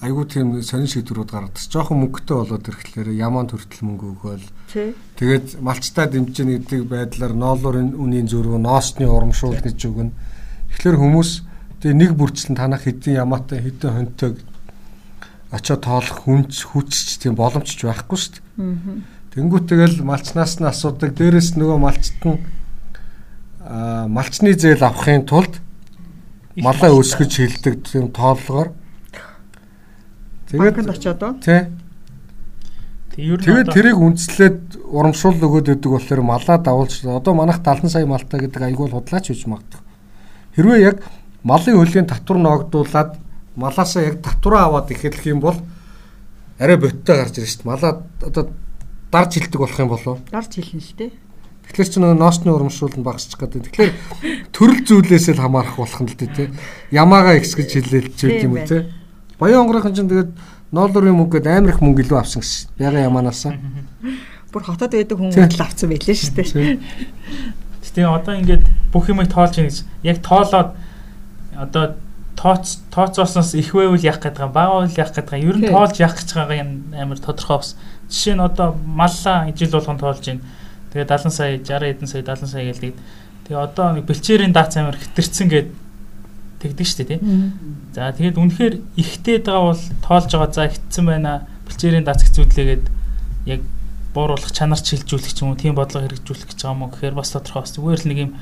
[0.00, 1.60] айгүй тийм сонин шийдвэрүүд гаргадаг.
[1.60, 4.46] Жохон мөнгөтэй болоод ирэхлээр ямаан төртөл мөнгө өгөөл.
[5.16, 10.12] Тэгээд малчтаа дэмжин гэдэг байдлаар ноолуурын үнийн зөрүү, ноосны урамшуул гэж өгнө.
[10.76, 11.30] Тэгэхээр хүмүүс
[11.80, 14.30] тэгээ нэг бүрчлэн танах хэдийн ямаатай хэдэн хонтой
[15.50, 19.00] очоо тоолох хүнч хүчч тийм боломжч байхгүй шүү дээ.
[19.32, 21.16] Тэнгүүт тэгэл малчнаас нь асуудаг.
[21.16, 22.40] Дээрээс нөгөө малчт нь
[23.64, 25.60] аа малчны зээл авахын тулд
[26.56, 28.76] малаа өсгөж хилдэг тийм тооллогоор
[30.46, 31.34] Тэгээд очиод оо.
[31.42, 31.66] Тий.
[33.16, 34.60] Тэгээд тэрийг үндэслээд
[34.92, 39.48] урамшуул өгөөд өгдөг болохоор малаа давуулж одоо манайх 70 сая малтай гэдэг айгуул худлаач хийж
[39.48, 39.80] магадгүй.
[40.60, 41.00] Хэрвээ яг
[41.40, 43.16] малын хөлгийн татвар ногдуулаад
[43.56, 45.56] малаасаа яг татвараа аваад эхэлэх юм бол
[46.60, 47.64] арай боттой гарч ирж шít.
[47.64, 48.52] Малаа одоо
[49.08, 50.20] дарж хилдэг болох юм болов.
[50.28, 51.12] Дарж хилнэ л дээ.
[51.72, 53.72] Тэгэхээр ч нөгөө ноосны урамшуул нь багасчих гэдэг.
[53.72, 53.92] Тэгэхээр
[54.52, 56.52] төрөл зүйлээс л хамаарах болох нь л дээ.
[56.92, 58.92] Ямаага ихсгэж хилээлч юм уу те.
[59.40, 60.30] Баян онгорын чинь тэгээд
[60.76, 62.76] ноолорын мөнгөд амар их мөнгө илүү авсан гэсэн.
[62.76, 63.48] Яга ямаанаас.
[64.52, 66.78] Бүр хотод байдаг хүмүүс л авсан байлээ шүү дээ.
[67.96, 70.76] Тэгээ одоо ингээд бүх юмыг тоолж ийн гэж яг тоолоод
[71.56, 71.96] одоо
[72.36, 75.96] тооц тооцоосноос их байвал яах гээд байгаа бага байвал яах гээд байгаа ер нь тоолж
[75.96, 77.72] яах гэж байгаа юм амар тодорхой бас.
[78.12, 80.40] Жишээ нь одоо маллаа жил болгон тоолж ийн
[80.92, 82.94] тэгээ 70 сая 60 хэдэн сая 70 сая гэлдэг
[83.48, 85.68] тэгээ одоо нэг бэлчээрийн даац амар хэтэрсэн гээд
[86.62, 87.20] тэгдэг шүү дээ тий.
[87.94, 91.46] За тэгээд үнэхээр ихтэй байгаа бол тоолж байгаа за хитсэн байна.
[91.66, 92.84] Бэлчээрийн дац хэцүүдлээгээд
[93.50, 93.60] яг
[94.14, 97.30] бууруулах чанар чилжүүлэх ч юм уу тийм бодлого хэрэгжүүлэх гэж байгаа юм уу гэхээр бас
[97.34, 97.74] тодорхой бас.
[97.76, 98.32] Зүгээр л нэг юм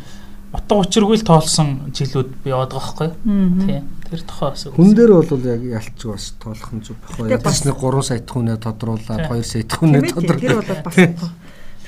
[0.55, 3.11] утга учиргүй л тоолсон жилүүд би яваад байгаа байхгүй
[3.67, 7.43] тий тэр тохоо бас хүн дээр бол яг ялч бас тоолох нь зүг байхгүй яг
[7.43, 10.41] бас нэг 3 сая хүнээ тодруулаад 2 сая хүнээ тодруулаад.
[10.47, 10.97] тэр бол бас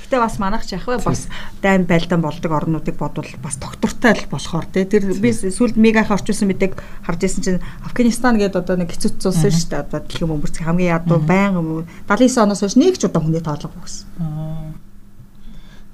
[0.07, 1.27] Гэтэ бас манайх ч яг бас
[1.59, 6.47] дайм байлдаан болдог орнуудыг бодвол бас доктортой л болохоор тий тэр би сүүлд мегах орчуулсан
[6.47, 9.83] мэдээг харж исэн чинь Афганистан гэдэг одоо нэг хэцүү улс шүү дээ.
[9.83, 11.59] Одоо дэлхийн бөмбөрцөг хамгийн ядуу байнга
[12.07, 14.07] 79 оноос хойш нэг ч удаа хүний тоолоогүй гэсэн.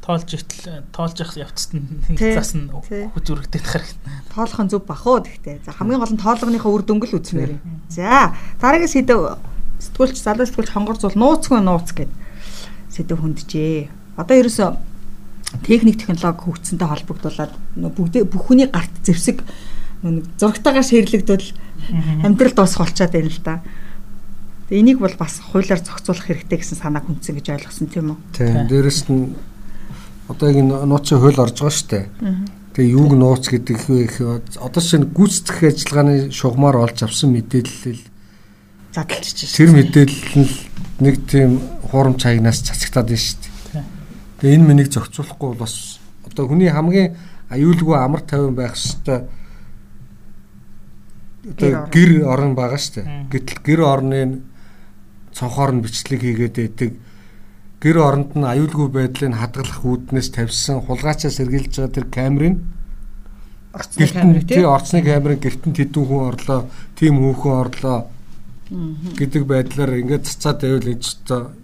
[0.06, 4.14] Тоолж ихтэл тоолж явах явцад нь хязгаас нь хүч үргэлдэх хэрэгтэй.
[4.30, 5.66] Тоолох нь зөв бах уу гэхдээ.
[5.66, 7.58] За хамгийн гол нь тоолгоныхоо үр дүнгэл үзмээр.
[7.58, 7.82] Юм.
[7.90, 9.42] За дараагийн сэдв
[9.82, 12.14] сэтгүүлч залуу сэтгүүлч хонгор зул нууцгүй нууц гэдэг
[12.94, 14.78] сэдв хөндөжээ одоо ерөөсө
[15.66, 19.44] техник технологи хөгжсөнтэй холбогдуулаад бүгд бүхний гарт зэвсэг
[20.04, 21.50] нэг зурагтайгаар ширлэгдвэл
[22.26, 23.62] амьдрал дуусах болчиход байна л да.
[24.70, 28.20] Тэгээ энийг бол бас хуулиар зохицуулах хэрэгтэй гэсэн санааг хүндсэн гэж ойлгосон тийм үү?
[28.34, 28.68] Тийм.
[28.68, 29.36] Дээрэс нь
[30.28, 32.06] одоо энэ нууцын хууль орж байгаа шүү дээ.
[32.74, 34.16] Тэгээ юуг нууц гэдэг их
[34.58, 38.02] одоо чинь гүйцэтгэх ажиллагааны шугамар олж авсан мэдээлэл
[38.96, 39.52] задлж чинь.
[39.52, 40.50] Тэр мэдээлэл нь
[41.04, 43.53] нэг тийм хуурамч хаягнаас цацагтаад байна шүү дээ.
[44.44, 47.16] Тэгээ энэ мэнийг зохицуулахгүй бол бас одоо хүний хамгийн
[47.48, 49.24] аюулгүй амар тайван байх хэвээр одоо
[51.88, 53.32] гэр орон байгаа шүү дээ.
[53.32, 54.44] Гэтэл гэр орны
[55.32, 56.92] цонхоор нь бичлэг хийгээд байдаг.
[57.80, 62.68] Гэр оронд нь аюулгүй байдлыг хадгалах үүднээс тавьсан хулгайчаа сэргийлж байгаа тэр камерын
[63.72, 66.68] орцны камер тий орцны камерын гертэн тэдэн хүн орлоо,
[67.00, 68.12] тим хүүхэн орлоо
[69.16, 71.56] гэдэг байдлаар ингээд цацаад байвал энэ ч одоо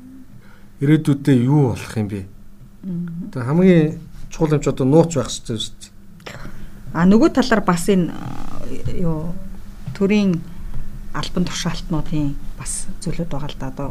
[0.80, 2.38] ирээдүйдээ юу болох юм бэ?
[2.84, 4.00] Тэгээ хамгийн
[4.32, 5.92] чухал юм ч одоо нууц байх хэрэгтэй шүү дээ.
[6.94, 8.13] А нөгөө талаар бас энэ
[9.04, 9.36] юу
[9.98, 10.39] төрийн
[11.13, 13.68] албан тушаалтнуудын бас зүйлүүд байгаа л да.
[13.74, 13.89] Одоо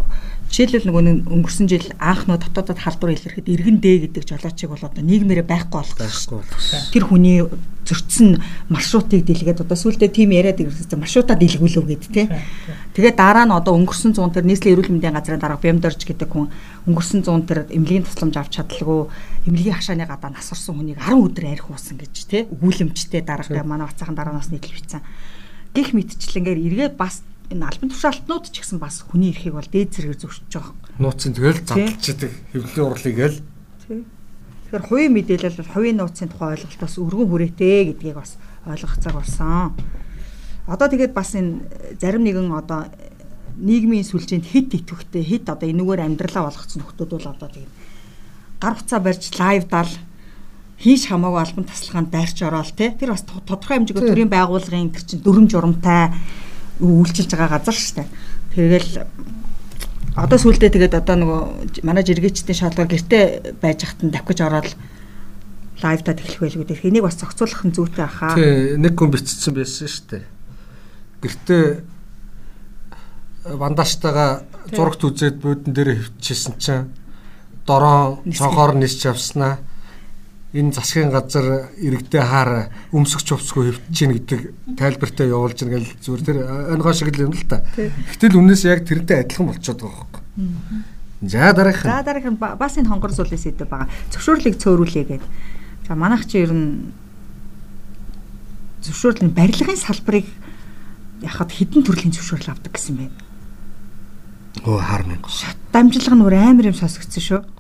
[0.48, 5.44] жишээлбэл нөгөө өнгөрсөн жил анхноо дотоодод халдвар илэрхэд иргэн дээ гэдэг жолоочийг бол одоо нийгмээрээ
[5.44, 6.42] байхгүй болгосон.
[6.92, 7.44] Тэр хүний
[7.88, 8.40] зөрчсөн
[8.72, 12.28] маршрутыг дэлгээд одоо сүүлдээ тим яриад ирсэн маршрутаа дэлгүүлв гэд тэ.
[12.96, 16.48] Тэгээд дараа нь одоо өнгөрсөн 100 тэр нийслэлийн эрүүл мэндийн газрын дарга Бямдорж гэдэг хүн
[16.88, 19.08] өнгөрсөн 100 тэр эмнэлгийн тусламж авч чадлаггүй
[19.48, 22.48] эмнэлгийн хашааны гадаа насварсан хүнийг 10 өдөр арх уусан гэж тэ.
[22.52, 25.00] Өгүүлэмжтэй дарга манай бацаахан дараа нас нийтлэл бичсэн.
[25.72, 30.20] Гэх мэтчлэнгээр эргээд бас энэ албан тушаалтнууд ч гэсэн бас хүний эрхийг бол дээд зэрэг
[30.20, 30.74] зөвшөж байгаа.
[31.00, 33.40] Нууцын тэгэл задлчдаг хэвлэлийн урлыг л.
[34.68, 38.37] Тэгэхээр хувийн мэдээлэл бол хувийн нууцын тухай ойлголт бас өргөн хүрээтэй гэдгийг бас
[38.68, 39.72] ойлгох цаг болсон.
[40.68, 41.64] Одоо тэгээд бас энэ
[41.96, 42.92] зарим нэгэн одоо
[43.56, 47.74] нийгмийн сүлжээнд хит итгэвхтэй хит одоо энүүгээр амьдралаа болгоцсон нөхдүүд бол одоо тэгээд
[48.61, 49.90] гар хуцаа барьж лайв дал
[50.78, 55.20] хийж хамаагүй албан тасалгаанд дайрч ороод те тэр бас тодорхой хэмжээгээр төрийн байгууллагын тэр чин
[55.24, 56.14] дүрм журамтай
[56.80, 58.08] үйлчилж байгаа газар шүү дээ.
[58.54, 58.90] Тэгэл
[60.18, 61.40] одоо сүулдэ тэгээд одоо нөгөө
[61.86, 64.74] манай жиргээчдийн шалгаар гэрте байж хат нь давхиж ороод
[65.82, 68.34] лайвда тэглэх байлгүй дэх энийг бас зохицуулах нь зүйтэй ахаа.
[68.34, 70.24] Тий, нэг хүн бичсэн байсан шүү дээ.
[71.22, 71.56] Гэрте
[73.46, 74.42] бандаштайгаа
[74.74, 76.90] зурагт үзээд буудан дээр хөвчихсэн чинь
[77.66, 79.62] дороо цонхоор нисч авснаа
[80.52, 84.40] энэ засгийн газар иргэдээ хаар өмсгч хувцгүй хөвтөж гин гэдэг
[84.80, 86.38] тайлбартай явуулж гин гэл зүгээр тэр
[86.72, 87.61] оногоо шиг л юм л та.
[87.76, 90.22] Гэтэл үнээс яг тэрнтэй адилхан болчиход байгаа байхгүй.
[91.28, 91.82] За дараах.
[91.84, 93.92] За дараах нь бас энэ хонгор суулын сэдв байгаа.
[94.08, 95.24] Зөвшөөрлийг цөөрүүлээ гэд.
[95.84, 96.96] За манайх чи ер нь
[98.80, 100.24] зөвшөөрлийн барилгын салбарыг
[101.20, 103.06] яхад хідэн төрлийн зөвшөөрөл авдаг гэсэн бэ.
[104.64, 105.20] Оо харна.
[105.28, 107.57] Шат дамжлага нь амар юм сонсогдсон шүү.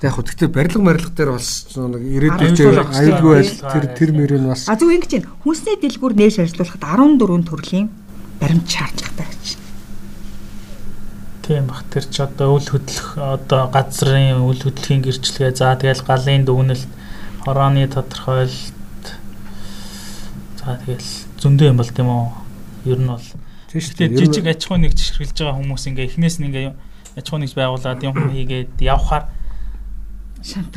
[0.00, 2.56] Яг хөө гэхдээ барилга барилга дээр бас нэг ирээдүйд
[2.88, 6.84] аюулгүй байл тэр тэр мөрийн бас А зөв ингэж чинь хүнсний дэлгүүр нээж ажиллуулахад
[7.20, 7.92] 14 төрлийн
[8.40, 9.60] баримт шаардлагатай гэж.
[11.44, 15.60] Тийм бах тэр ч одоо үл хөдлөх одоо газрын үл хөдлөхийн гэрчлэгээ.
[15.60, 16.88] За тэгэл галын дүгнэлт
[17.44, 19.06] хорооны тодорхойлолт.
[20.64, 21.10] За тэгэл
[21.44, 22.24] зөндөө юм бол тийм үү
[22.88, 23.28] ер нь бол.
[23.68, 26.72] Тэгээд жижиг аж ахуй нэгж хэрглэж байгаа хүмүүс ингээ эхнээс нь ингээ
[27.20, 29.28] аж ахуй нэгж байгуулад юм хийгээд явхаар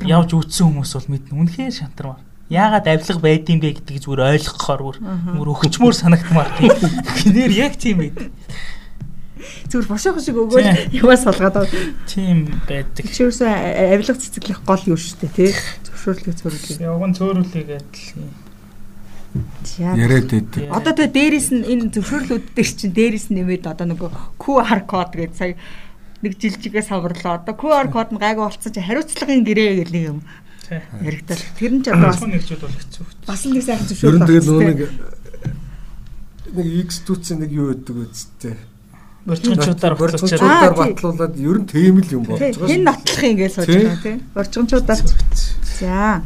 [0.04, 1.38] явж үтсэн хүмүүс бол мэднэ.
[1.40, 2.22] Үнэхээр шантармаар.
[2.52, 4.98] Яагаад авилга байдсан бэ гэдгийг зүгээр ойлгохоор бүр
[5.40, 6.76] бүр өгчмөр санагдмаар тийм.
[7.24, 8.20] Гинээр яг тийм байд.
[9.72, 11.72] Зүгээр бошоох шиг өгөөл яваа салгаад
[12.06, 13.08] тийм байдаг.
[13.10, 15.52] Чирсэн авилга цэцэглэх гол юу шүү дээ тий.
[15.88, 16.84] Зөвшөөрлөг цөөрүүлээ.
[16.84, 18.44] Явган цөөрүүлээгээд л
[19.80, 20.70] яриад байдаг.
[20.70, 25.34] Одоо тэгээ дээрэс нь энэ зөвшөөрлүүд дээр чинь дээрэс нэмээд одоо нөгөө QR код гэдэг
[25.34, 25.58] сая
[26.24, 27.44] нэг жилжигээс хаварлаа.
[27.44, 30.20] Одоо QR код нь гайгүй болцсон чи хариуцлагын гэрээ гэх нэг юм
[31.04, 31.44] яригдал.
[31.60, 33.06] Тэр нь ч одоо бас нэгжүүд бол хэцүү.
[33.28, 34.24] Бас нэг сайхан зөвшөөрөл.
[34.24, 34.80] Ер нь нөгөө нэг
[36.54, 38.56] нэг X түүцэн нэг юу гэдэг үсттэй.
[39.28, 42.68] Борчгончуудаар борчгончуудаар батлуулаад ер нь тийм л юм болж байгаа.
[42.68, 44.20] Хэн нотлох юм гэж сууж байгаа тийм.
[44.36, 45.00] Борчгончуудаар.
[45.80, 46.24] За.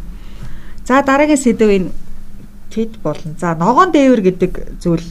[0.86, 1.90] За дараагийн сэдв энэ
[2.74, 3.34] тэд болно.
[3.38, 5.06] За ногоон дээвэр гэдэг зүйл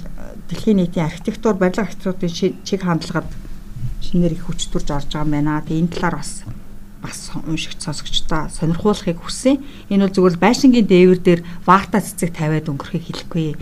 [0.50, 3.26] дэлхийн нийтийн архитектур барилга архитектурын чиг хандлагад
[4.06, 5.62] шинээр их хүч төрж орж байгаа юм байна.
[5.66, 6.32] Тэгээ энэ талаар бас
[7.02, 9.58] бас уншигч сонсогчдоо сонирхуулахыг хүсэн.
[9.90, 13.54] Энэ бол зөвхөн байшингийн дээвэр дээр варта цэцэг тавиад өнгөрөхийг хэлэхгүй.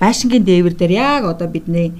[0.00, 1.94] Байшингийн дээвэр дээр яг одоо бидний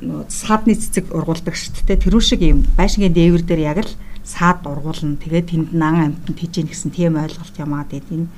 [0.00, 2.04] нөө саадны цэцэг ургуулдаг шүү дээ.
[2.04, 3.92] Тэрүүн шиг юм байшингийн дээвэр дээр яг л
[4.24, 5.16] саад ургуулна.
[5.16, 7.88] Тэгээд тэнд нан амтнд хийж ийн гэсэн тийм ойлголт юм аа.
[7.88, 8.28] Тэгээд энэ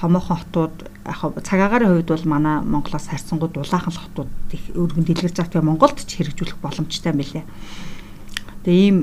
[0.00, 5.52] томоохон хотууд яг цагаагаар хувьд бол манай Монголоос харьцангуй дулаахан хотууд их өргөн дэлгэрж байгаа.
[5.58, 7.44] Тэгээ Монголд ч хэрэгжүүлэх боломжтой юм билээ.
[8.64, 8.98] Тэгээ ийм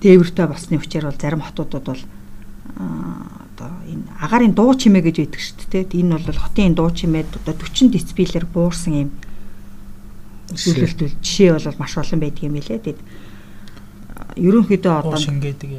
[0.00, 2.02] дээвэртэй болсны хүчээр бол зарим хотуудад бол
[2.76, 5.96] одоо энэ агарын дуу чимээ гэж байдаг шүү дээ.
[5.96, 9.10] Энэ бол хотын дуу чимээд одоо 40 децибелээр буурсан юм
[10.52, 12.78] үзүүлэлтүүл жишээ бол маш олон байдаг юм билээ.
[12.84, 13.00] Тэгээд
[14.36, 15.18] ерөнхийдөө одоо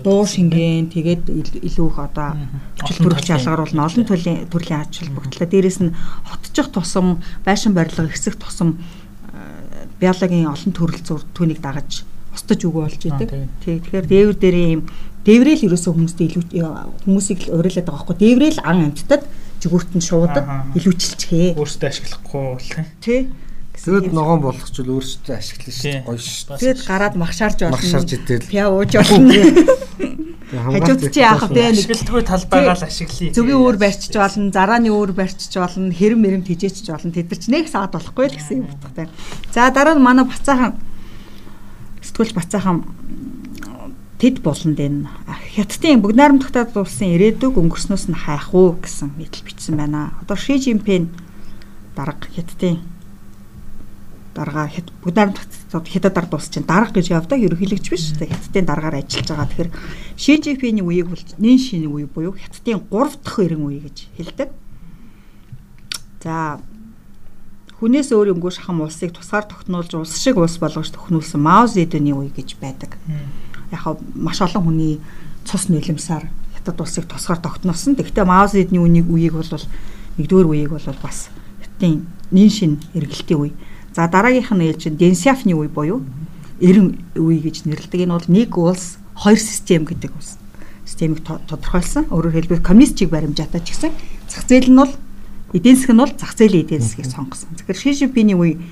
[0.03, 1.23] дуу шингэн тэгээд
[1.67, 2.35] илүү их одоо
[2.81, 5.47] ажил төрөх шалгаруулна олон төрлийн төрлийн ач холбогдлоо.
[5.47, 5.95] Дээрээс нь
[6.27, 8.79] хотчих тусам байшин барилга хэсэг тусам
[9.99, 13.29] биологийн олон төрөл зур түүнийг дагаж устж өгөө болж идэг.
[13.63, 13.79] Тий.
[13.79, 14.83] Тэгэхээр дээвэр дээр юм
[15.27, 16.43] дээврэл ерөөсөө хүмүүст илүү
[17.05, 18.17] хүмүүсийг л уриалаад байгаа байхгүй.
[18.17, 19.23] Дээврэл ан амьтдад
[19.61, 21.59] жигүүрт нь шуудаг илүүчилчихээ.
[21.59, 22.57] Өөрсдөө ашиглахгүй
[23.03, 23.29] тий.
[23.81, 26.05] Тэгэд ногоон болгоч л өөрсдөө ашиглана шүү дээ.
[26.05, 26.57] Гоё шүү.
[26.61, 27.75] Тэгэд гараад махшаарж болно.
[27.81, 28.45] Махшаарж идэл.
[28.45, 29.33] Пя ууж болно.
[30.51, 31.71] Хажууд чи яах вэ?
[31.71, 33.31] Ашигладгүй талбайгаа л ашиглая.
[33.31, 37.15] Зүгийн өөр барьчиж болно, зарааны өөр барьчиж болно, хэрэм мэрэм тижээчж болно.
[37.15, 39.07] Тэд нар ч нэг саад болохгүй л гэсэн юм утгатай.
[39.55, 40.75] За дараа нь манай бацаахан
[42.03, 42.83] сэтгүүлч бацаахан
[44.19, 45.07] тэд болонд энэ
[45.55, 50.11] хятадын бүгд найрамдагтаа дуулсан ирээдүг өнгөрснөөс нь хайх уу гэсэн мэдл бичсэн байна.
[50.19, 51.15] Одоо Ши Жинпин
[51.95, 52.90] дарга хятадын
[54.41, 54.69] дарга
[55.05, 58.17] бүгд найрамдагтад хятадаар дуусч чинь дарга гэж явдаг ерөнхийлөгч биш.
[58.17, 59.45] Хятадын даргаар ажиллаж байгаа.
[59.45, 59.69] Тэгэхээр
[60.17, 64.49] Ши Жинпиний үеийг бол нэн шинэ үе буюу хятадын 3 дахь эрен үе гэж хэлдэг.
[66.25, 66.57] За
[67.81, 72.29] хүнээс өөр өнгөө шахам улсыг тусгаар тогтнуулж улс шиг улс болгож төхнүүлсэн Мао Зэдүний үе
[72.29, 72.97] гэж байдаг.
[73.73, 75.01] Яг маш олон хүний
[75.45, 77.97] цус нөлөмсаар хятад улсыг тусгаар тогтносон.
[77.97, 79.49] Тэгэхдээ Мао Зэдүний үеийг бол
[80.17, 81.33] нэгдүгээр үеийг бол бас
[81.65, 83.53] хятадын нин шин эргэлтийн үе.
[83.93, 86.01] За дараагийнх нь ээлжин Дэн Сяфны үе буюу
[86.61, 88.07] эрен үе гэж нэрлэдэг.
[88.07, 90.39] Энэ бол нэг улс хоёр систем гэдэг ус.
[90.85, 92.07] Системийг тодорхойлсон.
[92.07, 93.91] Өөрөөр хэлбэл коммунистчийг баримжаатай ч гэсэн
[94.31, 94.93] зах зээл нь бол
[95.51, 97.51] эдийн засаг нь бол зах зээлийн эдийн засгийг сонгосон.
[97.59, 98.63] Тэгэхээр Шишипиний үе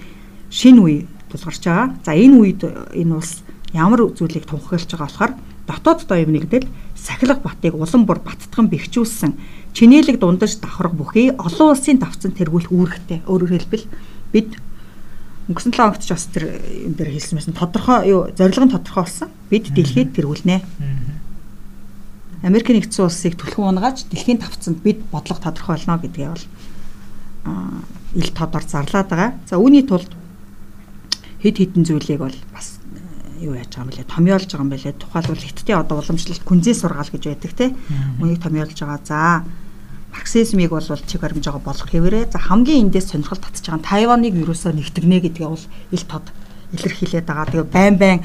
[0.47, 1.95] шинэ үе тулгарч байгаа.
[2.05, 3.43] За энэ үед энэ улс
[3.75, 5.33] ямар зүйлийг тунхаглаж байгаа болохоор
[5.67, 9.35] дотоод тоём нэгдэл сахилга батыг улам бүр баттган бэхжүүлсэн
[9.75, 13.19] чинээлэг дундаж давхраг бүхий олон улсын давцан тэргүүлэх үүрэгтэй.
[13.29, 13.85] Өөрөөр хэлбэл
[14.33, 14.57] бид
[15.49, 17.57] өнгөрсөн 7 хоногт ч бас тэр юм дээр хэлсэн байсан.
[17.57, 19.29] Тодорхой юу зорилго нь тодорхой болсон.
[19.49, 20.61] Бид дэлхийд тэргүүлнэ.
[22.45, 26.45] Америк нэгдсэн улсыг түлхэн унгааж дэлхийн давцанд бид бодлого тодорхой болно гэдгээ бол
[28.13, 29.31] ил тодор зарлаад байгаа.
[29.49, 30.13] За үүний тулд
[31.41, 32.79] хэд хэдэн зүйлийг бол бас
[33.39, 36.75] э, юу яаж байгаа юм бэлээ томьёолж байгаа юм бэлээ тухайлбал хиттийн одоо уламжлалт күнзээ
[36.75, 37.65] сургаал гэж байдаг те
[38.19, 39.19] үнийг томьёолж байгаа за
[40.13, 45.17] марксизмыг бол чиг баримжаага болох хэвээрээ за хамгийн эндээс сонирхол татж байгаа Тайваныг юусоо нэгтгэнэ
[45.29, 46.25] гэдгээ бол ил тод
[46.73, 48.19] илэрхийлээд байгаа тэгээ байн байн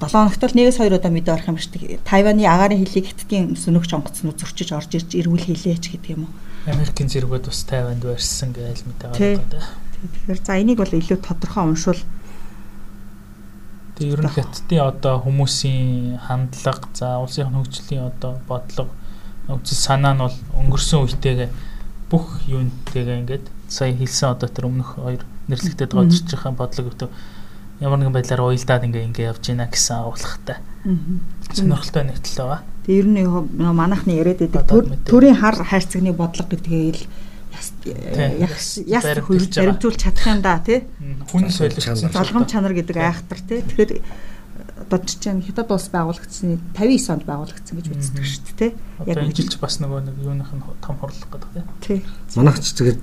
[0.00, 2.02] 7 хоногт л нэгээс хоёр удаа мэдээ орох юм дээ.
[2.04, 6.32] Тайваны агаарын хэлийг хиттийн сүнөгч онгоцнууд зөрчиж орж ирж эрүүл хэлээч гэдэг юм уу.
[6.66, 9.70] Америкийн зэрэгүүд бас Тайванд барьсан гэж мэдээ гаргаад байна.
[10.04, 12.02] Тэгэхээр за энийг бол илүү тодорхой уншвал
[13.94, 18.90] Тэгээ ер нь хятадын одоо хүмүүсийн хандлага, за улсын хөгжлийн одоо бодлого,
[19.48, 21.50] үзэл санаа нь бол өнгөрсөн үетэйгээ
[22.08, 27.06] бүх юунтэйгээ ингээд сая хэлсэн одоо тэр өмнөх хоёр нэрлэгдэд байгаа бодлого өвтө
[27.80, 30.58] ямар нэгэн байдлаар уйлдаад ингээ ингээ явж байна гэсэн агуулгатай.
[31.52, 32.60] Сонирхолтой нэгтэл байгаа.
[32.86, 33.20] Тэгээ ер нь
[33.60, 37.02] манайхны яриад байдаг төрийн хар хайрцагны бодлого гэдгээ л
[37.50, 40.86] яс яс баримжуулж чадах юм да тий.
[41.28, 43.60] Хүн солилцсон залгам чанар гэдэг айхтар тий.
[43.62, 44.00] Тэгэхээр
[44.74, 48.70] одоо чинь хятад улс байгуулагдсны 59 онд байгуулагдсан гэж үздэг шүү дээ тий.
[49.06, 51.50] Яг үжилч бас нөгөө нэг юуных нь том хурлах гэдэг
[51.80, 51.98] тий.
[52.34, 53.00] Манайх ч тэгээд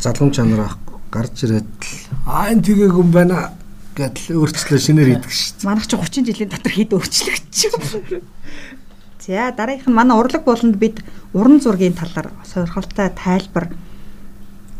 [0.00, 0.74] залгам чанар
[1.12, 1.68] гарч ирээд
[2.24, 3.52] аа энэ тгийг юм байна
[3.94, 5.68] гэдэл өөрчлөө шинээр хийдэг шүү дээ.
[5.68, 7.74] Манайх ч 30 жилийн дотор хэд өөрчлөгдчих.
[9.20, 11.04] За дараагийнх нь манай урлаг болонд бид
[11.36, 13.70] уран зургийн талаар сонирхолтой тайлбар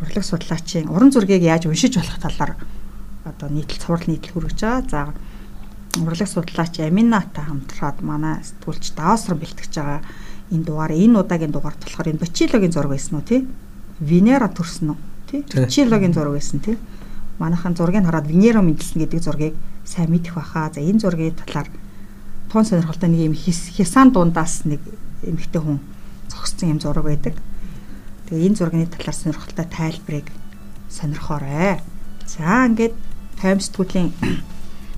[0.00, 2.52] урлаг судлаачийн уран зургийг яаж уншиж болох талаар
[3.28, 4.82] одоо нийтлэл цуврал нийтлэл хүргэж байгаа.
[4.88, 5.00] За
[5.98, 10.00] урлаг судлаач Амината хамтраад манай сэтгүүлч Даосрон бэлтгэж байгаа
[10.50, 13.46] энэ дугаар энэ удаагийн дугаар болохоор энэ Бочилогийн зураг байсан уу тий?
[13.98, 14.98] Венера төрсөн үү?
[15.26, 15.40] Тий?
[15.42, 16.78] Бочилогийн зураг байсан тий?
[17.38, 20.70] Манайхан зургийг хараад Венера мэдлсэн гэдэг зургийг сайн мэдэх баха.
[20.70, 21.66] За энэ зургийн талаар
[22.50, 24.78] тун сонирхолтой нэг юм хясан дундаас нэг
[25.26, 25.78] эмэгтэй хүн
[26.30, 27.34] зогссон юм зураг байдаг.
[28.30, 30.26] Тэгээ энэ зургийн талаар сонирхолтой тайлбарыг
[30.86, 31.82] сонирхоорой.
[32.26, 32.94] За ингээд
[33.42, 34.14] тайм сэтгүүлийн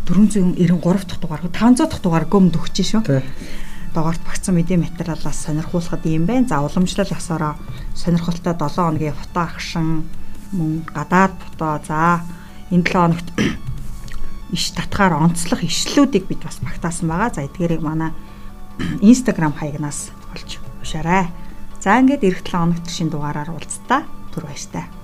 [0.06, 3.02] 493 дахь дугаар 500 дахь дугаар гөмд өгч шүү.
[3.06, 3.22] Тий.
[3.94, 6.48] Доогоорт багцсан мэдээ материалаас сонирхуулахад юм байна.
[6.48, 7.54] За уламжлал ёсороо
[7.94, 10.08] сонирхолтой 7 хоногийн фото агшин
[10.56, 12.24] мөн гадаад фото за
[12.72, 13.28] энэ 7 хоногт
[14.56, 17.34] иш татгаар онцлох ишлүүдийг бид бас багтаасан байгаа.
[17.36, 18.10] За эдгээрийг манай
[19.04, 21.28] Instagram хаягнаас олж уушаарай.
[21.84, 24.08] За ингээд эх 7 хоногт шинэ дугаараар уулзтаа.
[24.32, 25.01] Түр баяртай.